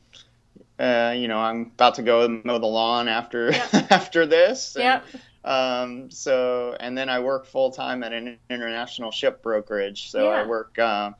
[0.79, 3.73] uh, you know, I'm about to go mow the lawn after Yep.
[3.91, 4.77] after this.
[4.77, 5.05] and, Yep.
[5.45, 10.11] um, so, and then I work full time at an international ship brokerage.
[10.11, 11.17] So I work, um,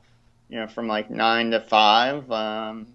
[0.49, 2.31] you know, from like nine to five.
[2.31, 2.87] Um,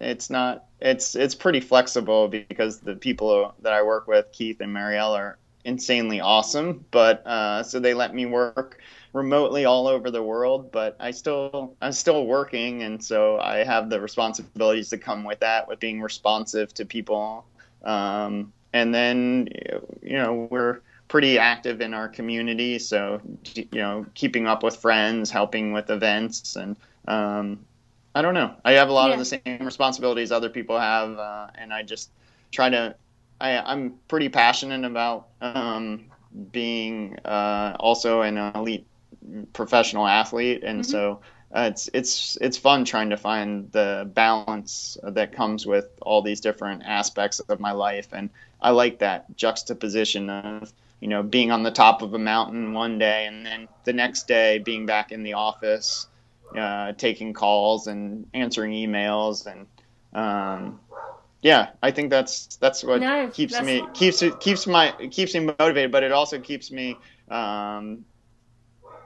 [0.00, 4.74] it's not, it's, it's pretty flexible because the people that I work with, Keith and
[4.74, 6.84] Marielle, are insanely awesome.
[6.90, 8.80] But, uh, so they let me work
[9.16, 12.82] remotely all over the world, but I still, I'm still working.
[12.82, 17.46] And so I have the responsibilities that come with that, with being responsive to people.
[17.84, 19.48] Um, and then
[20.02, 23.20] you know we're pretty active in our community so
[23.54, 26.76] you know keeping up with friends helping with events and
[27.08, 27.66] um,
[28.14, 29.14] i don't know i have a lot Yeah.
[29.14, 32.10] of the same responsibilities other people have uh, and i just
[32.52, 32.94] try to
[33.40, 36.06] I, i'm pretty passionate about um,
[36.52, 38.86] being uh, also an elite
[39.52, 40.62] professional athlete.
[40.64, 40.84] And Mhm.
[40.84, 41.20] so
[41.54, 46.40] uh, it's it's it's fun trying to find the balance that comes with all these
[46.40, 48.08] different aspects of my life.
[48.12, 52.72] And I like that juxtaposition of you know being on the top of a mountain
[52.72, 56.06] one day and then the next day being back in the office
[56.56, 59.46] uh, taking calls and answering emails.
[59.46, 59.66] And
[60.12, 60.80] um,
[61.42, 65.34] yeah I think that's that's what No, keeps that's- me keeps it keeps my keeps
[65.34, 66.96] me motivated but it also keeps me
[67.30, 68.04] um,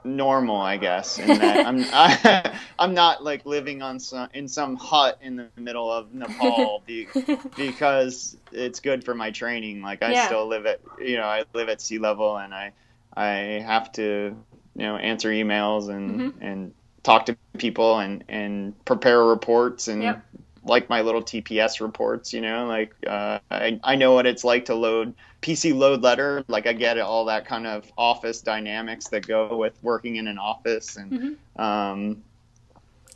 [0.04, 4.76] normal I guess in that I'm I, I'm not like living on some in some
[4.76, 7.10] hut in the middle of Nepal be,
[7.56, 9.82] because it's good for my training.
[9.82, 10.26] Like I Yeah.
[10.26, 12.72] still live at you know I live at sea level and I
[13.14, 14.36] I have to
[14.76, 16.40] you know answer emails and Mhm.
[16.40, 20.24] and talk to people and and prepare reports and Yep.
[20.64, 22.32] like my little TPS reports.
[22.32, 26.44] You know like uh, I I know what it's like to load PC load letter.
[26.48, 30.28] Like I get it, all that kind of office dynamics that go with working in
[30.28, 31.60] an office and Mhm.
[31.62, 32.22] um,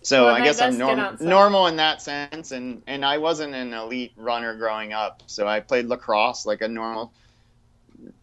[0.03, 3.05] so Well, I guess I'm that's a good norm- normal in that sense, and and
[3.05, 7.13] I wasn't an elite runner growing up, so I played lacrosse like a normal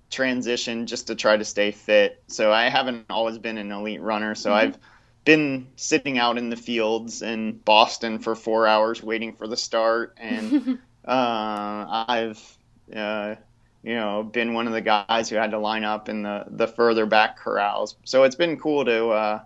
[0.10, 2.22] transition just to try to stay fit.
[2.28, 4.36] So I haven't always been an elite runner.
[4.36, 4.54] So Mhm.
[4.54, 4.78] I've
[5.24, 10.16] been sitting out in the fields in Boston for four hours waiting for the start,
[10.20, 10.78] and
[11.08, 12.58] uh, I've
[12.96, 13.36] uh,
[13.84, 16.68] you know been one of the guys who had to line up in the the
[16.68, 17.96] further back corrals.
[18.04, 19.42] So it's been cool to uh,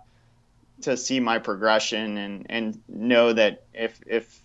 [0.82, 4.40] to see my progression and and know that if if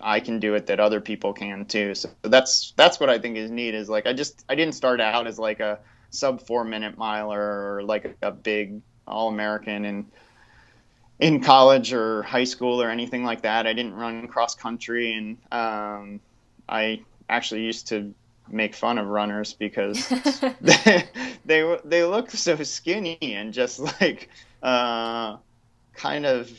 [0.00, 1.94] I can do it, that other people can too.
[1.94, 3.74] So that's that's what I think is neat.
[3.74, 5.78] Is like I just I didn't start out as like a
[6.10, 10.10] sub four minute miler or like a, big all American and
[11.18, 13.66] in college or high school or anything like that.
[13.66, 16.20] I didn't run cross country, and um,
[16.68, 18.14] I actually used to
[18.48, 20.14] make fun of runners because
[20.60, 21.04] they,
[21.44, 24.30] they they look so skinny and just like
[24.62, 25.36] uh,
[25.94, 26.50] kind of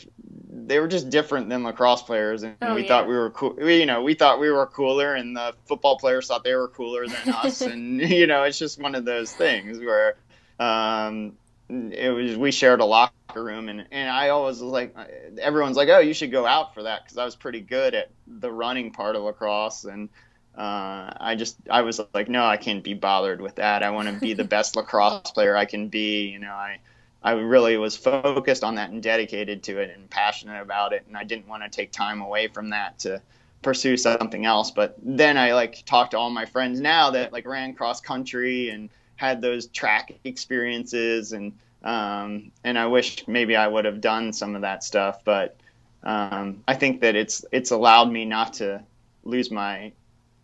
[0.49, 2.88] they were just different than lacrosse players, and Oh, we yeah.
[2.88, 3.55] thought we were cool.
[3.55, 6.69] We, you know, we thought we were cooler, and the football players thought they were
[6.69, 10.15] cooler than us, and you know, it's just one of those things where.
[10.59, 11.33] Um,
[11.69, 13.13] it was we shared a locker
[13.43, 14.95] room and and I always was like
[15.41, 18.11] everyone's like oh you should go out for that because I was pretty good at
[18.27, 20.09] the running part of lacrosse and
[20.58, 24.08] uh, I just I was like no I can't be bothered with that I want
[24.08, 26.80] to be the best lacrosse player I can be you know I
[27.24, 31.18] I really was focused on that and dedicated to it and passionate about it and
[31.18, 33.22] I didn't want to take time away from that to
[33.66, 34.70] pursue something else.
[34.72, 38.70] But then I like talked to all my friends now that like ran cross country
[38.70, 41.53] and had those track experiences and
[41.84, 45.58] um, and I wish maybe I would have done some of that stuff, but
[46.03, 48.84] um, I think that it's it's allowed me not to
[49.24, 49.91] lose my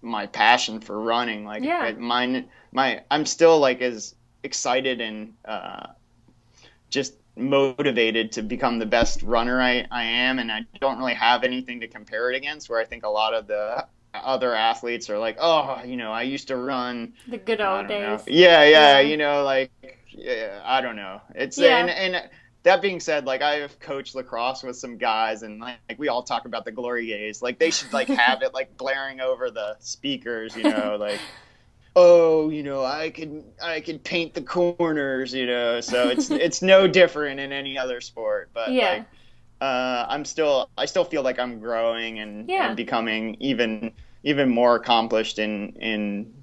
[0.02, 1.45] my passion for running.
[1.45, 1.91] Like Yeah.
[1.91, 5.88] mine, my I'm still like as excited and uh,
[6.89, 11.43] just motivated to become the best runner I, I am, and I don't really have
[11.43, 12.70] anything to compare it against.
[12.70, 16.24] Where I think a lot of the other athletes are like, oh, you know, I
[16.24, 18.22] used to run The good old don't know.
[18.22, 18.26] days.
[18.28, 18.97] Yeah, Yeah.
[18.97, 19.72] yeah, you know, like
[20.12, 21.22] yeah, I don't know.
[21.36, 21.62] It's Yeah.
[21.62, 22.30] and and
[22.64, 26.45] that being said, like I've coached lacrosse with some guys, and like, we all talk
[26.45, 27.41] about the glory days.
[27.41, 31.26] Like they should like have it like blaring over the speakers, you know, like
[31.95, 35.82] oh, you know, I can I can paint the corners, you know.
[35.82, 38.82] So it's it's no different in any other sport, but Yeah.
[38.82, 39.09] like
[39.62, 42.68] uh, I'm still I still feel like I'm growing and, Yeah.
[42.68, 43.93] and becoming even
[44.24, 46.34] even more accomplished in in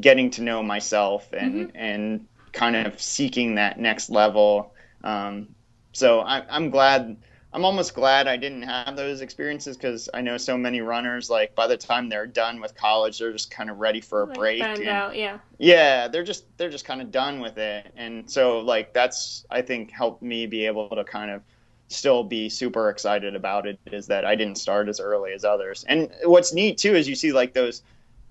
[0.00, 1.76] getting to know myself and Mm-hmm.
[1.76, 4.74] and kind of seeking that next level.
[5.04, 5.54] Um,
[5.92, 7.16] so I, I'm glad.
[7.54, 11.28] I'm almost glad I didn't have those experiences because I know so many runners.
[11.28, 14.26] Like by the time they're done with college, they're just kind of ready for a
[14.26, 14.62] Like, break.
[14.62, 15.38] and- out, yeah.
[15.58, 19.60] yeah, they're just they're just kind of done with it, and so like that's I
[19.60, 21.42] think helped me be able to kind of
[21.88, 25.84] still be super excited about it is that I didn't start as early as others.
[25.86, 27.82] And what's neat too is you see like those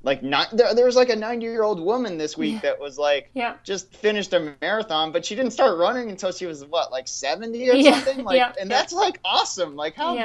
[0.04, 2.72] like not there, there was like a 90 year old woman this week Yeah.
[2.72, 3.56] that was like Yeah.
[3.64, 7.70] just finished a marathon, but she didn't start running until she was what like 70
[7.70, 8.24] or Yeah, something.
[8.26, 9.76] Like, yeah, and that's like awesome.
[9.76, 10.16] Like how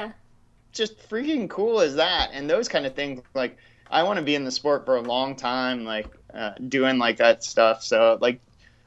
[0.72, 2.30] just freaking cool is that?
[2.32, 3.56] And those kind of things, like
[3.90, 7.18] I want to be in the sport for a long time, like uh, doing like
[7.18, 7.82] that stuff.
[7.82, 8.40] So like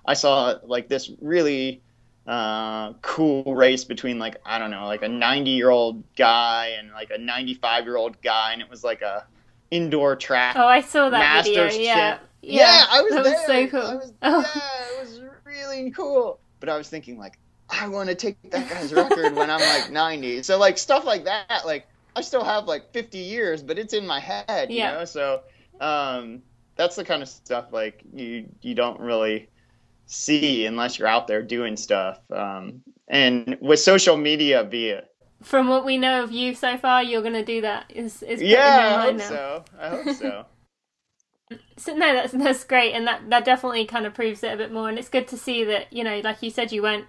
[0.05, 1.81] I saw like this really
[2.27, 6.91] uh, cool race between like I don't know, like a 90 year old guy and
[6.91, 9.25] like a 95 year old guy, and it was like a
[9.71, 10.55] indoor track.
[10.57, 11.81] Oh, I saw that Masters video.
[11.81, 11.93] Yeah.
[11.95, 13.33] champ- Yeah, I was that there.
[13.33, 13.81] was so cool.
[13.87, 14.51] I was, Oh.
[14.55, 16.39] Yeah, it was really cool.
[16.59, 17.37] But I was thinking like,
[17.69, 20.41] I want to take that guy's record when I'm like 90.
[20.43, 24.07] So like stuff like that, like I still have like 50 years, but it's in
[24.07, 24.91] my head, you Yeah.
[24.93, 25.05] know.
[25.05, 25.41] So
[25.79, 26.41] um,
[26.75, 29.49] that's the kind of stuff like you you don't really
[30.07, 32.19] see unless you're out there doing stuff.
[32.31, 35.03] Um, and with social media, via
[35.41, 37.85] From what we know of you so far, you're going to do that.
[37.89, 39.29] Is is yeah, I hope now.
[39.29, 39.65] so.
[39.79, 40.45] I hope so.
[41.77, 44.71] So no, that's that's great, and that that definitely kind of proves it a bit
[44.71, 44.89] more.
[44.89, 47.05] And it's good to see that you know, like you said, you went.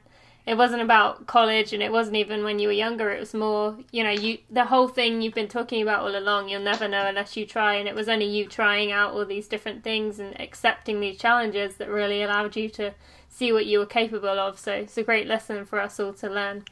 [0.46, 3.10] It wasn't about college, and it wasn't even when you were younger.
[3.10, 6.48] It was more, you know, you the whole thing you've been talking about all along.
[6.48, 9.48] You'll never know unless you try, and it was only you trying out all these
[9.48, 12.94] different things and accepting these challenges that really allowed you to
[13.28, 14.58] see what you were capable of.
[14.58, 16.64] So it's a great lesson for us all to learn.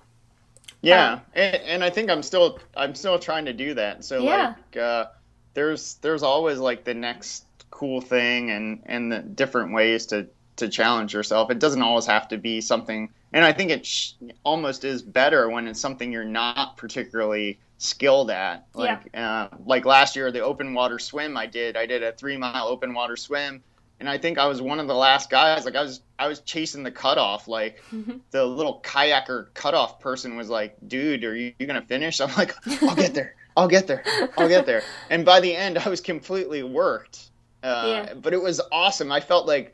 [0.81, 4.05] Yeah, and, and I think I'm still I'm still trying to do that.
[4.05, 4.55] So Yeah.
[4.73, 5.07] like uh,
[5.55, 10.69] there's there's always like the next cool thing and and the different ways to to
[10.69, 11.51] challenge yourself.
[11.51, 14.13] It doesn't always have to be something, and I think it sh-
[14.45, 18.67] almost is better when it's something you're not particularly skilled at.
[18.75, 21.77] Like uh, like last year, the open water swim I did.
[21.77, 23.63] I did a three mile open water swim,
[24.01, 25.65] and I think I was one of the last guys.
[25.65, 27.49] Like I was I was chasing the cutoff.
[27.49, 27.83] Like
[28.31, 32.55] the little kayaker cutoff person was like, "Dude, are you, you gonna finish?" I'm like,
[32.83, 33.35] "I'll get there.
[33.57, 34.05] I'll get there.
[34.37, 37.31] I'll get there." And by the end, I was completely worked.
[37.63, 38.15] Uh, Yeah.
[38.15, 39.11] But it was awesome.
[39.11, 39.73] I felt like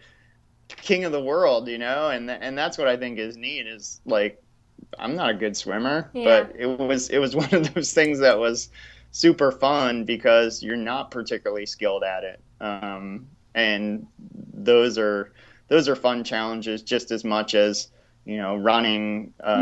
[0.68, 3.66] king of the world, you know, and th- and that's what I think is neat.
[3.66, 4.42] Is like,
[4.98, 6.44] I'm not a good swimmer, Yeah.
[6.44, 8.70] but it was it was one of those things that was
[9.10, 12.40] super fun because you're not particularly skilled at it.
[12.60, 14.06] Um, and
[14.52, 15.32] those are
[15.68, 17.88] those are fun challenges just as much as
[18.24, 19.54] you know running uh,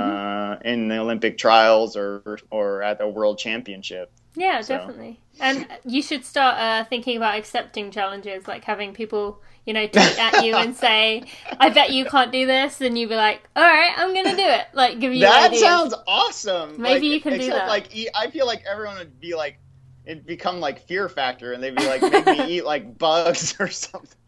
[0.56, 0.66] Mm-hmm.
[0.68, 4.10] in the Olympic trials or or at the World Championship.
[4.34, 5.18] Yeah, So- definitely.
[5.40, 10.18] And you should start uh, thinking about accepting challenges, like having people, you know, tweet
[10.18, 11.24] at you and say,
[11.58, 14.42] "I bet you can't do this," and you be like, "All right, I'm gonna do
[14.46, 15.62] it." Like, give you that ideas.
[15.62, 16.80] sounds awesome.
[16.80, 17.66] Maybe Like, you can do that.
[17.68, 19.58] Like I feel like everyone would be like
[20.04, 23.68] it'd become like fear factor, and they'd be like make me eat like bugs or
[23.68, 24.18] something.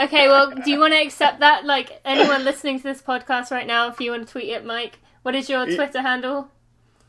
[0.00, 1.64] okay, well, do you want to accept that?
[1.64, 4.98] Like, anyone listening to this podcast right now, if you want to tweet it, Mike,
[5.22, 6.48] what is your Twitter handle?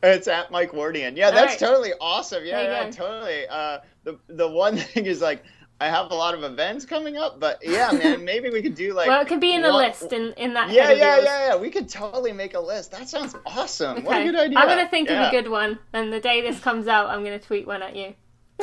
[0.04, 1.16] It's at Mike Wardian.
[1.16, 1.60] Yeah, that's right.
[1.60, 2.44] totally awesome.
[2.46, 2.92] Yeah, yeah, go.
[2.92, 3.48] totally.
[3.48, 5.44] Uh, the the one thing is like
[5.82, 8.94] I have a lot of events coming up, but yeah, man, maybe we could do
[8.94, 11.48] like well, it could be in a one- list in, in that Yeah, yeah, yeah,
[11.50, 11.56] yeah.
[11.56, 12.92] We could totally make a list.
[12.92, 14.04] That sounds awesome.
[14.04, 14.60] What a good idea.
[14.60, 15.24] I'm gonna think Yeah.
[15.24, 17.96] of a good one, and the day this comes out, I'm gonna tweet one at
[17.96, 18.14] you.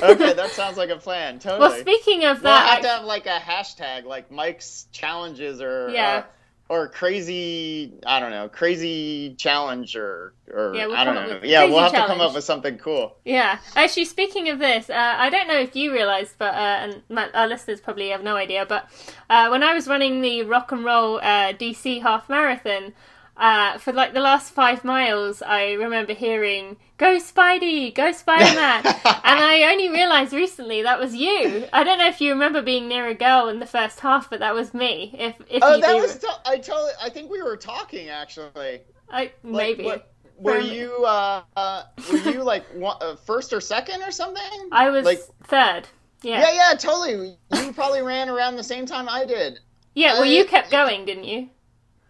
[0.00, 1.40] okay, that sounds like a plan.
[1.40, 1.60] Totally.
[1.60, 5.60] Well, speaking of that, I that, have to have like a hashtag, like Mike's challenges
[5.60, 6.18] or Yeah.
[6.18, 6.24] or
[6.68, 11.80] crazy I don't know crazy challenge or or Yeah, we'll I don't know yeah we'll
[11.80, 13.16] have to come up with something cool.
[13.24, 13.58] Yeah.
[13.74, 17.30] Actually, speaking of this, uh, I don't know if you realised, but uh, and my,
[17.30, 18.66] our listeners probably have no idea.
[18.66, 18.88] But
[19.30, 22.92] uh, when I was running the rock and roll uh, DC half marathon.
[23.38, 28.84] Uh, for like the last five miles, I remember hearing "Go Spidey, go Spider Man,"
[28.86, 31.64] and I only realised recently that was you.
[31.72, 34.40] I don't know if you remember being near a girl in the first half, but
[34.40, 35.14] that was me.
[35.16, 38.80] If if Oh, you that do, was I totally I think we were talking actually.
[39.08, 43.60] I, Like, maybe what- were you uh, uh were you like one, uh, first or
[43.60, 44.68] second or something?
[44.72, 45.82] I was like third.
[46.22, 46.40] Yeah.
[46.40, 47.36] yeah yeah totally.
[47.54, 49.60] You probably ran around the same time I did.
[49.94, 51.50] Yeah, well, I- you kept going, didn't you?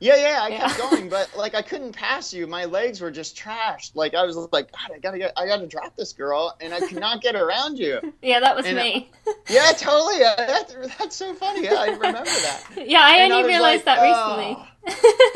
[0.00, 0.68] Yeah, yeah, I Yeah.
[0.68, 2.46] kept going, but like I couldn't pass you.
[2.46, 3.96] My legs were just trashed.
[3.96, 6.80] Like I was like, God, I gotta get, I gotta drop this girl, and I
[6.80, 8.00] could not get around you.
[8.22, 9.10] Yeah, that was And, me.
[9.48, 10.22] Yeah, totally.
[10.24, 11.64] Uh, That, that's so funny.
[11.64, 12.64] Yeah, I remember that.
[12.86, 14.36] yeah, I and only was realized like, that oh.
[14.46, 14.68] recently.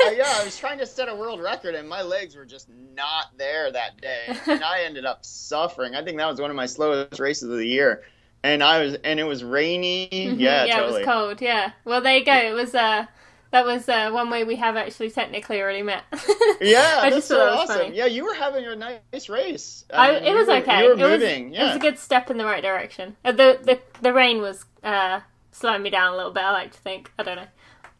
[0.07, 2.67] Uh, yeah, I was trying to set a world record, and my legs were just
[2.95, 5.95] not there that day, and I ended up suffering.
[5.95, 8.03] I think that was one of my slowest races of the year,
[8.43, 10.09] and I was, and it was rainy.
[10.11, 11.01] Mhm, Yeah, yeah, totally.
[11.03, 11.41] it was cold.
[11.41, 11.71] Yeah.
[11.85, 12.33] Well, there you go.
[12.35, 13.05] It was uh,
[13.53, 16.03] that was uh, one way we have actually technically already met.
[16.59, 17.81] Yeah, I that's just so that was awesome.
[17.83, 17.97] funny.
[17.97, 19.83] Yeah, you were having a nice race.
[19.93, 20.79] I, mean, it was were- okay.
[20.83, 21.53] You were it was, moving.
[21.53, 23.15] It was a good step in the right direction.
[23.25, 25.19] Uh, the the the rain was uh
[25.51, 26.43] slowing me down a little bit.
[26.43, 27.11] I like to think.
[27.19, 27.47] I don't know.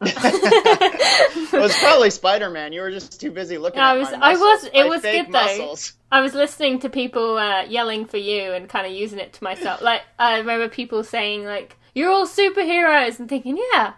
[0.06, 2.72] it was probably Spider Man.
[2.72, 5.26] You were just too busy looking I at was- my I was- it was good,
[5.26, 5.30] though.
[5.32, 5.92] muscles.
[6.12, 9.44] I was listening to people uh, yelling for you and kind of using it to
[9.44, 9.82] myself.
[9.82, 13.94] Like I remember people saying like, "You're all superheroes," and thinking, "Yeah,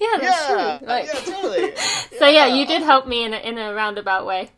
[0.00, 1.76] yeah, that's Yeah, true." Like, yeah, totally.
[2.18, 4.50] so yeah, you did help me in a, in a roundabout way.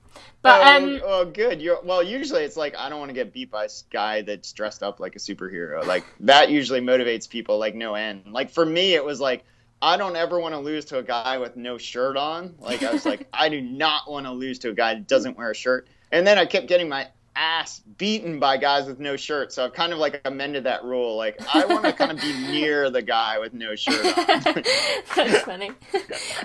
[0.43, 1.63] But oh, um, oh, good.
[1.63, 2.03] You're well.
[2.03, 4.99] Usually, it's like I don't want to get beat by a guy that's dressed up
[4.99, 5.85] like a superhero.
[5.87, 8.33] Like that usually motivates people like no end.
[8.33, 9.45] Like for me, it was like
[9.81, 12.57] I don't ever want to lose to a guy with no shirt on.
[12.59, 15.37] Like I was like I do not want to lose to a guy that doesn't
[15.39, 15.89] wear a shirt.
[16.11, 19.53] And then I kept getting my ass beaten by guys with no shirt.
[19.53, 21.17] So I've kind of like amended that rule.
[21.17, 24.25] Like I want to kind of be near the guy with no shirt on.
[25.17, 25.71] That's funny.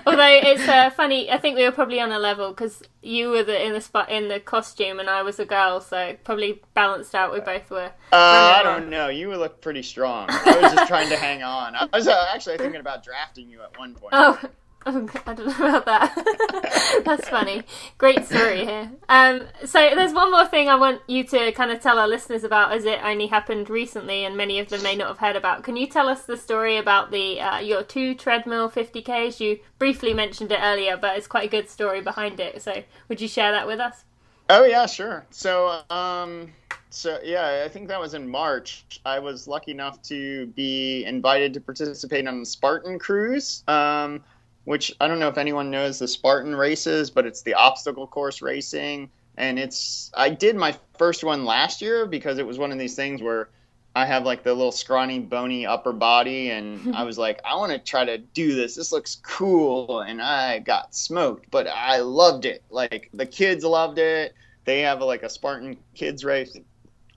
[0.06, 3.42] Although it's uh, funny, I think we were probably on a level because you were
[3.42, 7.14] the, in the spot in the costume and I was a girl, so probably balanced
[7.14, 7.32] out.
[7.32, 7.92] We both were.
[8.12, 9.08] Uh, I don't know.
[9.08, 10.28] You look pretty strong.
[10.30, 11.74] I was just trying to hang on.
[11.74, 14.14] I was uh, actually thinking about drafting you at one point.
[14.16, 14.40] Oh,
[14.86, 17.02] I don't know about that.
[17.04, 17.62] That's funny.
[17.98, 18.90] Great story here.
[19.08, 22.44] Um, so there's one more thing I want you to kind of tell our listeners
[22.44, 25.64] about, as it only happened recently, and many of them may not have heard about.
[25.64, 29.40] Can you tell us the story about the uh, your two treadmill 50ks?
[29.40, 32.62] You briefly mentioned it earlier, but it's quite a good story behind it.
[32.62, 34.04] So would you share that with us?
[34.50, 35.26] Oh yeah, sure.
[35.30, 36.52] So, um,
[36.88, 39.00] so yeah, I think that was in March.
[39.04, 44.24] I was lucky enough to be invited to participate on the Spartan cruise, um,
[44.68, 48.42] which I don't know if anyone knows the Spartan races, but it's the obstacle course
[48.42, 49.08] racing,
[49.38, 52.94] and it's I did my first one last year because it was one of these
[52.94, 53.48] things where
[53.96, 57.72] I have like the little scrawny, bony upper body, and I was like, I want
[57.72, 58.74] to try to do this.
[58.74, 62.62] This looks cool, and I got smoked, but I loved it.
[62.68, 64.34] Like the kids loved it.
[64.66, 66.58] They have like a Spartan kids race.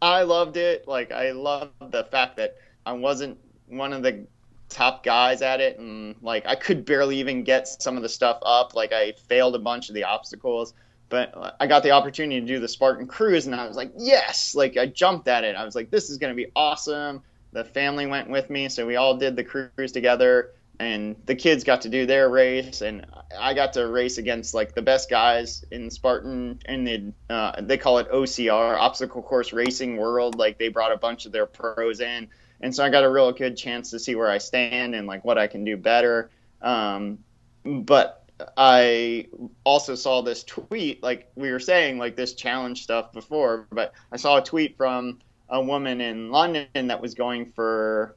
[0.02, 0.88] I loved it.
[0.88, 3.38] Like I loved the fact that I wasn't
[3.68, 4.26] one of the
[4.72, 8.40] top guys at it, and like I could barely even get some of the stuff
[8.44, 8.74] up.
[8.74, 10.74] Like I failed a bunch of the obstacles
[11.12, 14.56] but I got the opportunity to do the Spartan cruise, and I was like, yes!
[14.56, 15.56] Like I jumped at it.
[15.56, 17.22] I was like, this is going to be awesome.
[17.52, 21.66] The family went with me, so we all did the cruise together, and the kids
[21.66, 23.06] got to do their race, and
[23.38, 27.78] I got to race against like the best guys in Spartan, and the uh, they
[27.78, 30.38] call it OCR, Obstacle Course Racing World.
[30.38, 32.30] Like they brought a bunch of their pros in,
[32.62, 35.26] and so I got a real good chance to see where I stand and like
[35.26, 36.30] what I can do better.
[36.62, 37.20] Um,
[37.66, 39.28] but I
[39.64, 44.18] also saw this tweet, like we were saying, like this challenge stuff before, but I
[44.18, 48.16] saw a tweet from a woman in London that was going for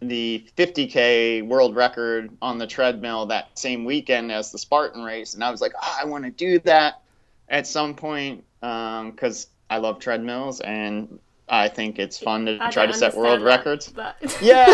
[0.00, 5.44] the 50k world record on the treadmill that same weekend as the Spartan race, and
[5.44, 7.02] I was like, oh, I want to do that
[7.48, 11.18] at some point because I love treadmills and
[11.52, 13.88] I think it's fun to I try to set world that, records.
[13.88, 14.66] but- Yeah.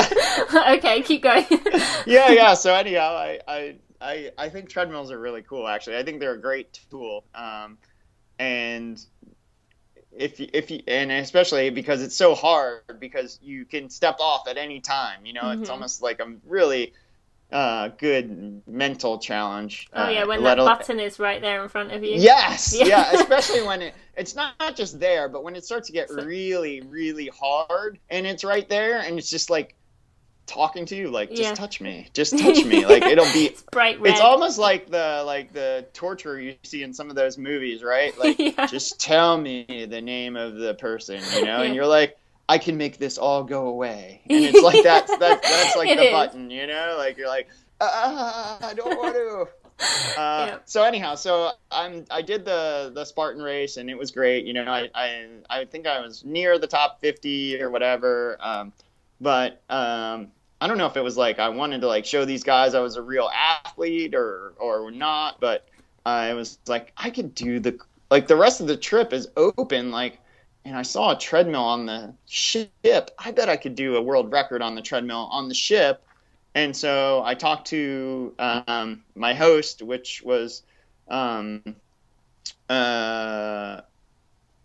[0.76, 1.45] okay, keep going.
[2.07, 2.55] yeah, yeah.
[2.55, 5.66] So anyhow, I, I, I, I think treadmills are really cool.
[5.66, 7.24] Actually, I think they're a great tool.
[7.35, 7.79] Um,
[8.39, 9.05] and
[10.16, 14.47] if you, if you, and especially because it's so hard because you can step off
[14.47, 15.26] at any time.
[15.26, 15.72] You know, it's Mhm.
[15.72, 16.93] almost like I'm really
[17.51, 19.89] uh, good mental challenge.
[19.95, 22.15] Oh yeah, uh, when let that button is right there in front of you.
[22.17, 22.87] Yes, Yeah.
[22.87, 23.13] yeah.
[23.15, 26.23] especially when it it's not, not just there, but when it starts to get So-
[26.25, 29.75] really, really hard and it's right there and it's just like
[30.47, 31.53] talking to you like just Yeah.
[31.55, 34.13] touch me just touch me like it'll be it's bright red.
[34.13, 38.17] it's almost like the like the torture you see in some of those movies right
[38.19, 38.65] like Yeah.
[38.67, 42.17] just tell me the name of the person you know and you're like
[42.49, 46.07] i can make this all go away and it's like that's that's, that's like the
[46.07, 46.13] is.
[46.13, 47.49] button you know like you're like
[47.81, 49.49] ah, i don't want to
[50.17, 50.59] uh.
[50.65, 54.45] So anyhow, so I'm I did the the Spartan race and it was great.
[54.45, 58.37] You know, I I, I think I was near the top 50 or whatever.
[58.41, 58.73] Um,
[59.21, 60.29] but um,
[60.61, 62.81] I don't know if it was like I wanted to like show these guys I
[62.81, 65.41] was a real athlete or or not.
[65.41, 65.69] But
[66.05, 67.79] I was like I could do the
[68.11, 70.21] like the rest of the trip is open like.
[70.69, 73.11] And I saw a treadmill on the ship.
[73.19, 76.05] I bet I could do a world record on the treadmill on the ship.
[76.55, 80.62] And so I talked to um, my host, which was
[81.09, 81.62] um,
[82.69, 83.81] uh,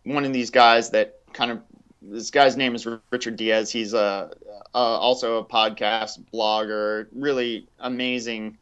[0.04, 1.62] one of these guys that kind of
[2.02, 3.72] this guy's name is Richard Diaz.
[3.72, 4.32] He's a,
[4.76, 8.58] uh, also a podcast blogger, really amazing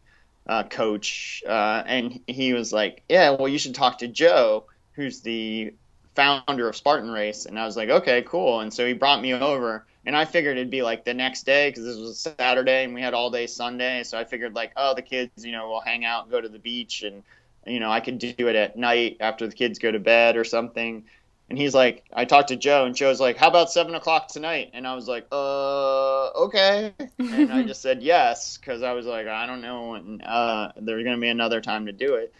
[0.45, 1.41] uh, coach.
[1.47, 5.73] Uh, and he was like, "Yeah, well, you should talk to Joe, who's the
[6.15, 9.33] founder of Spartan Race." And I was like, "Okay, cool." And so he brought me
[9.33, 12.83] over, and I figured it'd be like the next day because this was a Saturday
[12.83, 14.03] and we had all day Sunday.
[14.03, 16.49] So I figured like, oh, the kids, you know, will hang out, and go to
[16.49, 17.23] the beach, and
[17.65, 20.43] you know, I could do it at night after the kids go to bed or
[20.43, 21.03] something.
[21.49, 24.71] And he's like, I talked to Joe, and Joe's like, how about seven o'clock tonight?
[24.73, 26.93] And I was like, uh, okay.
[27.19, 31.03] And I just said yes because I was like, I don't know when uh, there's
[31.03, 32.33] gonna be another time to do it.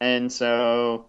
[0.00, 1.06] And so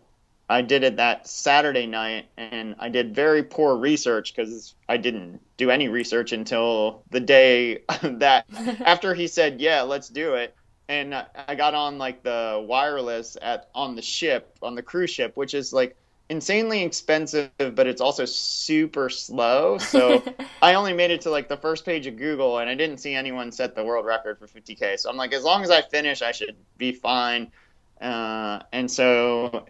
[0.50, 5.42] I did it that Saturday night, and I did very poor research because I didn't
[5.58, 8.46] do any research until the day that
[8.86, 10.56] after he said, "Yeah, let's do it."
[10.88, 15.10] And I- I got on like the wireless at on the ship on the cruise
[15.12, 15.98] ship, which is like
[16.30, 19.78] insanely expensive, but it's also super slow.
[19.78, 20.30] So
[20.62, 23.14] I only made it to like the first page of Google, and I didn't see
[23.16, 24.96] anyone set the world record for 50k.
[24.98, 27.52] So I'm like, as long as I finish, I should be fine.
[28.00, 29.66] Uh, and so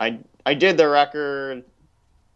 [0.00, 1.64] I I did the record,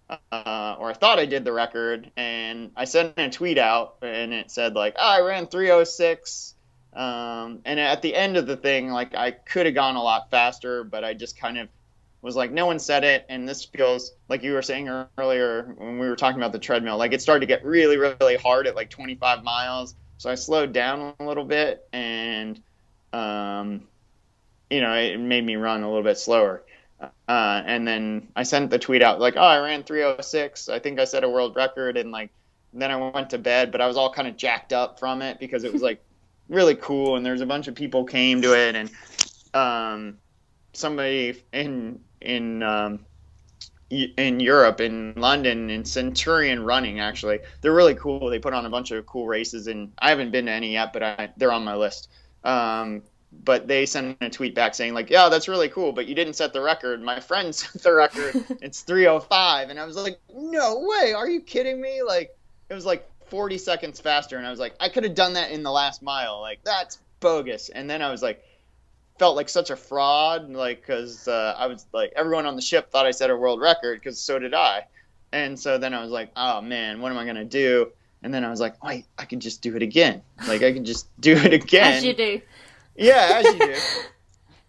[0.09, 4.35] uh, or I thought I did the record, and I sent a tweet out, and
[4.35, 6.55] it said like, oh, I ran 306.
[6.93, 10.31] Um, and at the end of the thing, like I could have gone a lot
[10.31, 11.69] faster, but I just kind of
[12.23, 14.89] was like, no one said it, and this feels like you were saying
[15.19, 18.37] earlier when we were talking about the treadmill, like it started to get really, really
[18.37, 19.95] hard at like 25 miles.
[20.19, 22.63] So I slowed down a little bit, and
[23.13, 23.89] um,
[24.71, 26.63] you know, it made me run a little bit slower.
[27.29, 30.69] Uh, and then I sent the tweet out like, "Oh, I ran 306.
[30.69, 32.31] I think I set a world record." And like,
[32.73, 35.39] then I went to bed, but I was all kind of jacked up from it
[35.39, 36.03] because it was like
[36.49, 38.91] really cool, and there's a bunch of people came to it, and
[39.55, 40.19] um,
[40.73, 43.07] somebody in in um,
[43.91, 48.29] in Europe, in London, in Centurion Running, actually, they're really cool.
[48.29, 50.93] They put on a bunch of cool races, and I haven't been to any yet,
[50.93, 52.09] but I, they're on my list.
[52.43, 53.03] Um,
[53.43, 56.35] but they sent a tweet back saying like, "Yeah, that's really cool, but you didn't
[56.35, 57.03] set the record.
[57.03, 58.45] My friend set the record.
[58.63, 61.13] it's 305." And I was like, "No way!
[61.13, 62.37] Are you kidding me?" Like
[62.69, 65.51] it was like 40 seconds faster and I was like, "I could have done that
[65.51, 66.41] in the last mile.
[66.41, 68.45] Like that's bogus." And then I was like
[69.19, 72.91] felt like such a fraud like cuz uh, I was like everyone on the ship
[72.91, 74.87] thought I set a world record cuz so did I.
[75.33, 77.91] And so then I was like, "Oh man, what am I going to do?"
[78.23, 80.23] And then I was like, "Wait, I could just do it again.
[80.47, 82.41] Like I could just do it again." As you do.
[82.97, 83.81] Yeah, as you do.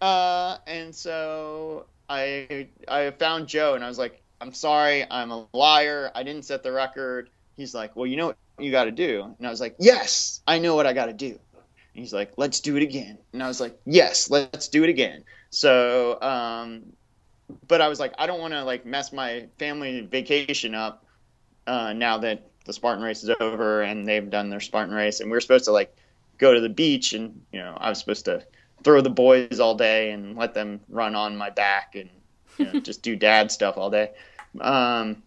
[0.06, 5.46] uh, and so I I found Joe and I was like, I'm sorry, I'm a
[5.52, 6.10] liar.
[6.14, 7.30] I didn't set the record.
[7.56, 9.34] He's like, Well, you know what you got to do.
[9.38, 11.30] And I was like, Yes, I know what I got to do.
[11.30, 11.38] And
[12.04, 13.18] he's like, Let's do it again.
[13.32, 15.24] And I was like, Yes, let's do it again.
[15.50, 16.92] So, um,
[17.68, 21.06] but I was like, I don't want to like mess my family vacation up
[21.66, 25.30] uh, now that the Spartan race is over and they've done their Spartan race, and
[25.30, 25.96] we are supposed to like
[26.38, 28.44] go to the beach, and you know, I was supposed to
[28.84, 32.08] throw the boys all day and let them run on my back and
[32.58, 34.12] you know, just do dad stuff all day.
[34.60, 35.22] Um,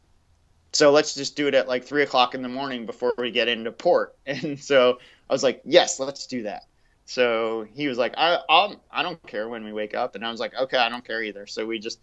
[0.71, 3.47] so let's just do it at like three o'clock in the morning before we get
[3.47, 4.15] into port.
[4.25, 4.99] And so
[5.29, 6.63] I was like, yes, let's do that.
[7.05, 10.13] So he was like, I, I'll, I don't care when we wake up.
[10.15, 11.47] And I was like, okay, I don't care either.
[11.47, 11.99] So we just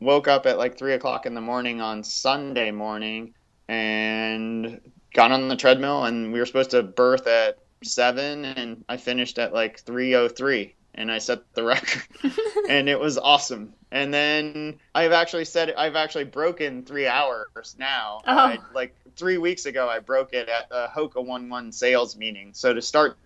[0.00, 3.34] woke up at like three o'clock in the morning on Sunday morning
[3.68, 4.80] and
[5.14, 6.04] got on the treadmill.
[6.04, 10.28] And we were supposed to berth at seven, and I finished at like three oh
[10.28, 12.02] three, and I set the record,
[12.68, 13.74] and it was awesome.
[13.90, 18.22] And then I've actually said I've actually broken three hours now.
[18.26, 18.36] Oh.
[18.36, 22.50] I, like three weeks ago, I broke it at the Hoka One One sales meeting.
[22.54, 23.18] So to start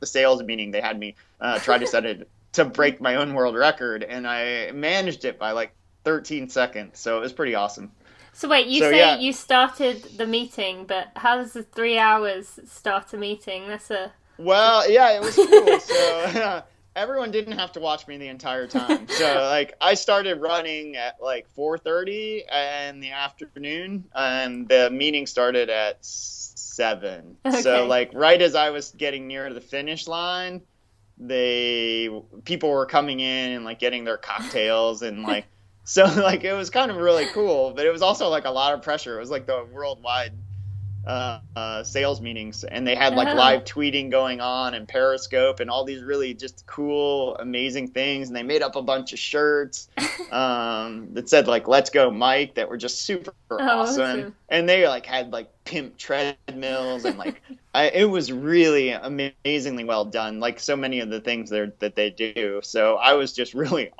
[0.00, 3.34] the sales meeting, they had me uh, try to set it to break my own
[3.34, 5.72] world record, and I managed it by like
[6.04, 6.98] 13 seconds.
[6.98, 7.92] So it was pretty awesome.
[8.38, 9.18] So wait, you So, say yeah.
[9.18, 13.66] you started the meeting, but how does the three hours start a meeting?
[13.66, 15.80] That's a Well, yeah, it was cool.
[15.80, 16.62] so
[16.94, 19.08] everyone didn't have to watch me the entire time.
[19.08, 22.42] So like I started running at like 4:30
[22.88, 27.38] in the afternoon, and the meeting started at seven.
[27.44, 27.60] Okay.
[27.60, 30.62] So like right as I was getting near the finish line,
[31.18, 32.08] they
[32.44, 35.46] people were coming in and like getting their cocktails and like.
[35.88, 38.74] So like it was kind of really cool, but it was also like a lot
[38.74, 39.16] of pressure.
[39.16, 40.32] It was like the worldwide
[41.08, 43.34] uh, uh, sales meetings, and they had like Oh.
[43.34, 48.28] live tweeting going on and Periscope and all these really just cool, amazing things.
[48.28, 49.88] And they made up a bunch of shirts
[50.30, 53.58] um, that said like "Let's go, Mike" that were just super awesome.
[53.60, 54.34] Oh, awesome.
[54.50, 57.42] And they like had like pimp treadmills and like
[57.74, 60.40] I, it was really amazingly well done.
[60.40, 62.60] Like so many of the things there that they do.
[62.62, 63.90] So I was just really.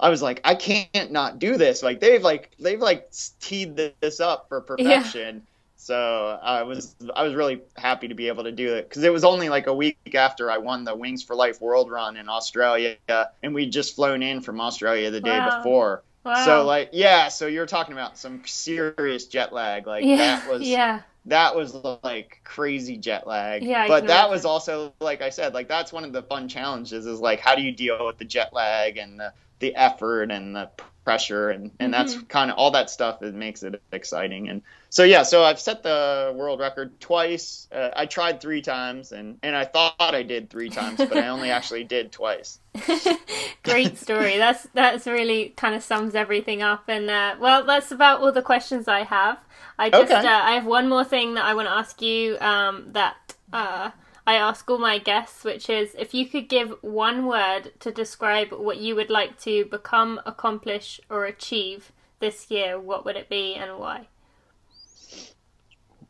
[0.00, 1.82] I was like, I can't not do this.
[1.82, 5.42] Like they've like they've like teed this up for perfection.
[5.84, 9.12] So I was I was really happy to be able to do it because it
[9.12, 12.26] was only like a week after I won the Wings for Life World Run in
[12.30, 12.96] Australia,
[13.42, 15.56] and we'd just flown in from Australia the day Wow.
[15.58, 16.02] before.
[16.24, 16.34] wow.
[16.46, 19.86] So like yeah, so you're talking about some serious jet lag.
[19.86, 23.62] Like yeah, that was yeah, that was like crazy jet lag.
[23.62, 27.04] Yeah, but that was also like I said, like that's one of the fun challenges
[27.04, 30.56] is like how do you deal with the jet lag and the the effort and
[30.56, 30.70] the
[31.04, 32.24] pressure and and that's Mm-hmm.
[32.28, 35.82] kind of all that stuff that makes it exciting and so yeah so I've set
[35.82, 40.50] the world record twice uh, I tried three times and and I thought I did
[40.50, 42.58] three times but I only actually did twice
[43.62, 44.36] great story.
[44.38, 46.84] That's that's really kind of sums everything up.
[46.88, 49.38] And uh, well, that's about all the questions I have.
[49.78, 50.24] I just Okay.
[50.24, 52.38] uh, I have one more thing that I want to ask you.
[52.40, 53.16] Um, that
[53.52, 53.90] uh,
[54.26, 58.52] I ask all my guests, which is if you could give one word to describe
[58.52, 63.54] what you would like to become, accomplish, or achieve this year, what would it be
[63.54, 64.08] and why?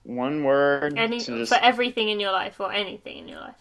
[0.04, 3.56] one word Any just- for everything in your life or anything in your life.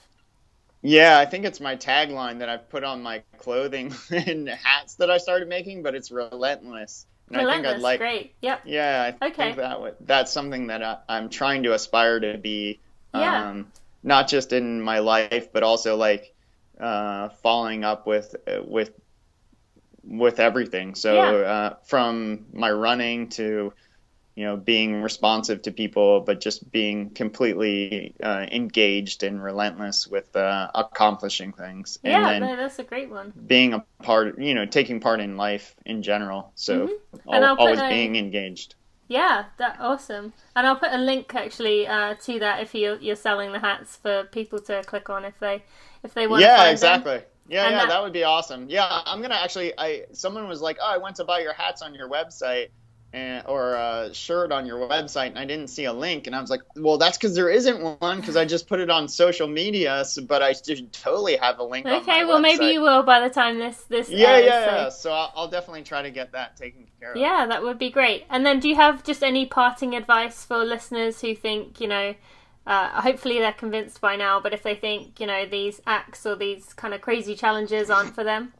[0.82, 5.10] Yeah, I think it's my tagline that I've put on my clothing and hats that
[5.10, 7.06] I started making, but it's relentless.
[7.30, 8.36] And I think Relentless, I'd like, great.
[8.42, 8.62] Yep.
[8.66, 9.36] yeah, I Okay.
[9.44, 12.82] think that would, that's something that I, I'm trying to aspire to be,
[13.14, 13.50] Yeah.
[13.52, 13.72] um,
[14.04, 16.34] not just in my life, but also like
[16.80, 18.36] uh, following up with
[18.66, 18.92] with
[20.04, 20.96] with everything.
[20.96, 21.44] So Yeah.
[21.44, 23.74] uh, from my running to
[24.36, 30.36] you know being responsive to people, but just being completely uh, engaged and relentless with
[30.36, 33.34] uh, accomplishing things, and Yeah, then that's a great one.
[33.48, 36.54] being a part, you know, taking part in life in general.
[36.56, 37.30] So Mm-hmm.
[37.34, 38.76] Al- always a- being engaged.
[39.08, 40.34] Yeah, that awesome.
[40.56, 43.98] And I'll put a link actually uh, to that if you're you're selling the hats
[43.98, 45.64] for people to click on if they
[46.04, 47.18] if they want to Yeah, exactly.
[47.18, 47.24] them.
[47.50, 48.04] Yeah, And yeah, that- that...
[48.04, 48.70] would be awesome.
[48.70, 49.74] Yeah, I'm gonna actually.
[49.78, 52.70] I someone was like, "Oh, I went to buy your hats on your website."
[53.14, 56.42] And, or a shirt on your website and I didn't see a link and I
[56.42, 59.48] was like, well, that's because there isn't one because I just put it on social
[59.48, 61.86] media, so, but I should totally have a link.
[61.86, 64.72] on Okay, well maybe you will by the time this this Yeah, airs, yeah, so-
[64.72, 64.90] yeah.
[64.90, 67.20] So I'll, I'll definitely try to get that taken care of.
[67.20, 68.26] Yeah, that would be great.
[68.32, 72.16] And then, do you have just any parting advice for listeners who think, you know,
[72.66, 76.36] uh, hopefully they're convinced by now, but if they think, you know, these acts or
[76.36, 78.54] these kind of crazy challenges aren't for them?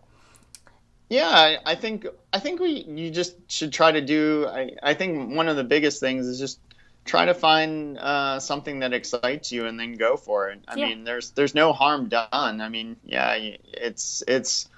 [1.10, 4.48] Yeah, I, I think I think we you just should try to do.
[4.48, 6.60] I, I think one of the biggest things is just
[7.06, 10.64] try to find uh, something that excites you and then go for it.
[10.68, 10.78] I Yeah.
[10.78, 12.62] mean, there's there's no harm done.
[12.62, 14.70] I mean, yeah, it's it's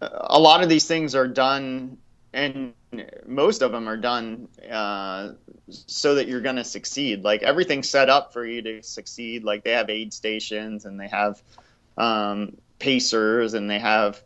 [0.00, 1.98] a lot of these things are done,
[2.32, 2.74] and
[3.26, 5.32] most of them are done uh,
[5.70, 7.22] so that you're going to succeed.
[7.24, 9.44] Like everything's set up for you to succeed.
[9.44, 11.42] Like they have aid stations and they have
[11.96, 14.22] um, pacers and they have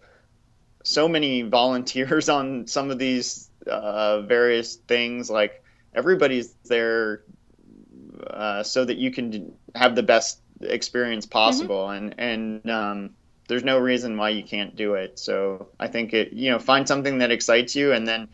[0.87, 5.29] so many volunteers on some of these uh, various things.
[5.29, 5.63] Like
[5.95, 7.23] everybody's there
[8.27, 13.11] uh, so that you can have the best experience possible, and and um,
[13.49, 15.19] there's no reason why you can't do it.
[15.19, 18.29] So I think it you know find something that excites you, and then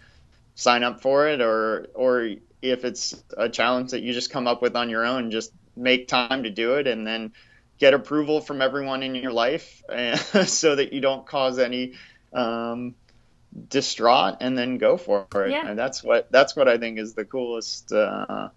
[0.55, 2.31] sign up for it, or or
[2.61, 6.07] if it's a challenge that you just come up with on your own, just make
[6.07, 7.33] time to do it, and then
[7.79, 9.83] get approval from everyone in your life
[10.47, 11.95] so that you don't cause any
[12.33, 12.95] um,
[13.69, 15.51] distraught and then go for it.
[15.51, 15.69] Yeah.
[15.69, 18.49] And that's what that's what I think is the coolest uh,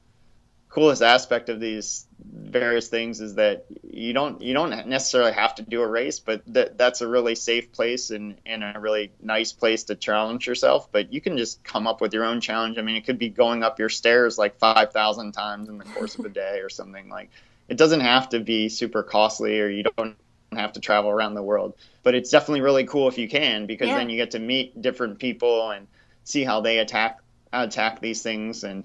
[0.75, 5.61] coolest aspect of these various things is that you don't you don't necessarily have to
[5.61, 9.53] do a race, but that that's a really safe place and, and a really nice
[9.53, 10.91] place to challenge yourself.
[10.91, 12.77] But you can just come up with your own challenge.
[12.77, 15.85] I mean, it could be going up your stairs like five thousand times in the
[15.85, 17.29] course of a day or something like.
[17.67, 20.15] It doesn't have to be super costly, or you don't
[20.57, 21.73] have to travel around the world.
[22.03, 23.95] But it's definitely really cool if you can, because Yeah.
[23.95, 25.87] then you get to meet different people and
[26.23, 27.19] see how they attack
[27.53, 28.83] attack these things and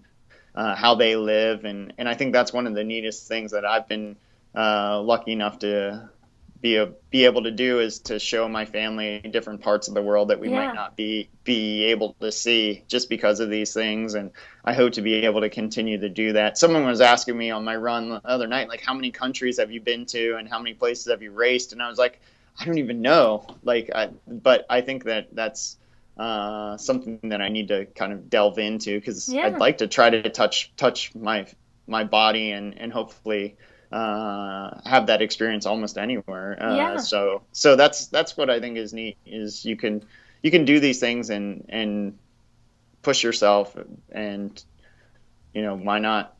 [0.55, 3.65] uh, how they live, and and I think that's one of the neatest things that
[3.65, 4.17] I've been
[4.55, 6.11] uh, lucky enough to
[6.61, 10.03] be a, be able to do is to show my family different parts of the
[10.03, 10.67] world that we yeah.
[10.67, 14.31] might not be be able to see just because of these things and
[14.65, 16.59] I hope to be able to continue to do that.
[16.59, 19.71] Someone was asking me on my run the other night like how many countries have
[19.71, 22.21] you been to and how many places have you raced and I was like
[22.59, 25.79] I don't even know like I, but I think that that's
[26.19, 29.47] uh, something that I need to kind of delve into because yeah.
[29.47, 31.47] I'd like to try to touch touch my
[31.87, 33.57] my body and and hopefully
[33.93, 36.57] uh, have that experience almost anywhere.
[36.63, 36.97] Uh, yeah.
[36.99, 40.05] So so that's that's what I think is neat is you can
[40.43, 42.19] you can do these things and and
[43.03, 43.77] push yourself
[44.11, 44.63] and
[45.55, 46.37] you know why not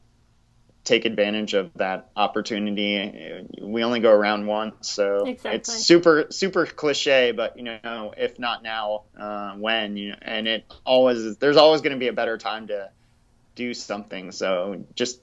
[0.83, 5.57] take advantage of that opportunity we only go around once so exactly.
[5.59, 10.49] it's super super cliche but you know if not now uh, when you know and
[10.49, 12.91] it always there's always going to be a better time to
[13.55, 15.21] do something so just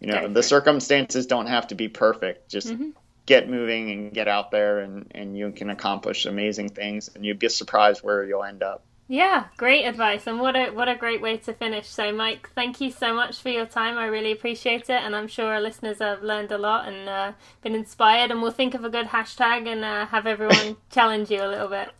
[0.00, 2.48] you know the circumstances don't have to be perfect.
[2.48, 2.90] Just mm-hmm.
[3.26, 7.38] get moving and get out there and and you can accomplish amazing things and you'd
[7.38, 8.82] be surprised where you'll end up.
[9.08, 11.86] Yeah great advice and what a what a great way to finish.
[11.86, 13.98] So mike thank you so much for your time.
[13.98, 17.32] I really appreciate it and i'm sure our listeners have learned a lot and uh,
[17.62, 21.42] been inspired and we'll think of a good hashtag and uh, have everyone challenge you
[21.42, 21.90] a little bit.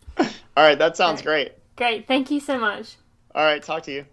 [0.57, 1.53] All right that sounds great.
[1.75, 2.95] Great thank you so much.
[3.35, 4.05] All right talk to you.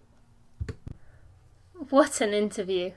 [1.90, 2.90] What an interview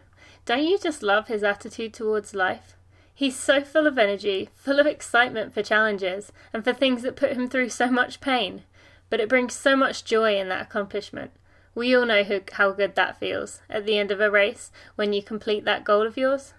[0.46, 2.76] don't you just love his attitude towards life?
[3.14, 7.34] He's so full of energy, full of excitement for challenges, and for things that put
[7.34, 8.64] him through so much pain.
[9.12, 11.32] But it brings so much joy in that accomplishment.
[11.76, 15.14] We all know who, how good that feels at the end of a race when
[15.14, 16.54] you complete that goal of yours.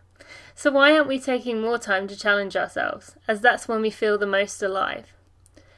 [0.54, 4.16] So, why aren't we taking more time to challenge ourselves, as that's when we feel
[4.16, 5.06] the most alive?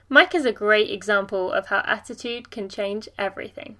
[0.08, 3.78] Mike is a great example of how attitude can change everything.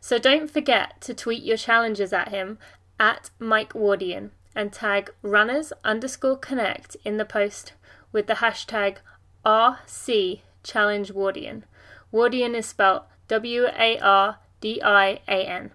[0.00, 2.58] So, don't forget to tweet your challenges at him
[3.00, 7.72] at Mike Wardian and tag runners underscore connect in the post
[8.12, 8.98] with the hashtag
[9.44, 11.62] RC Challenge Wardian.
[12.12, 15.70] Wardian is spelled W A R D I A N.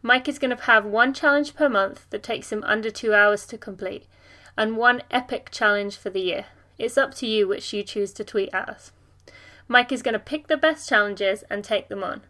[0.00, 3.44] Mike is going to have one challenge per month that takes him under two hours
[3.46, 4.06] to complete,
[4.56, 6.46] and one epic challenge for the year.
[6.78, 8.92] It's up to you which you choose to tweet at us.
[9.66, 12.22] Mike is going to pick the best challenges and take them on.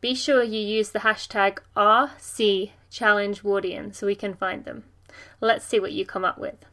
[0.00, 4.84] Be sure you use the hashtag RC Challenge Wardian so we can find them.
[5.40, 6.66] Let's see what you come up with.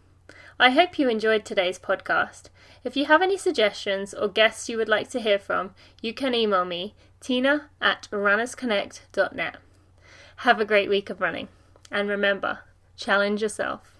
[0.59, 2.49] I hope you enjoyed today's podcast.
[2.83, 6.35] If you have any suggestions or guests you would like to hear from, you can
[6.35, 9.57] email me, tina at runnersconnect.net.
[10.37, 11.47] Have a great week of running.
[11.89, 12.59] And remember,
[12.97, 13.98] challenge yourself.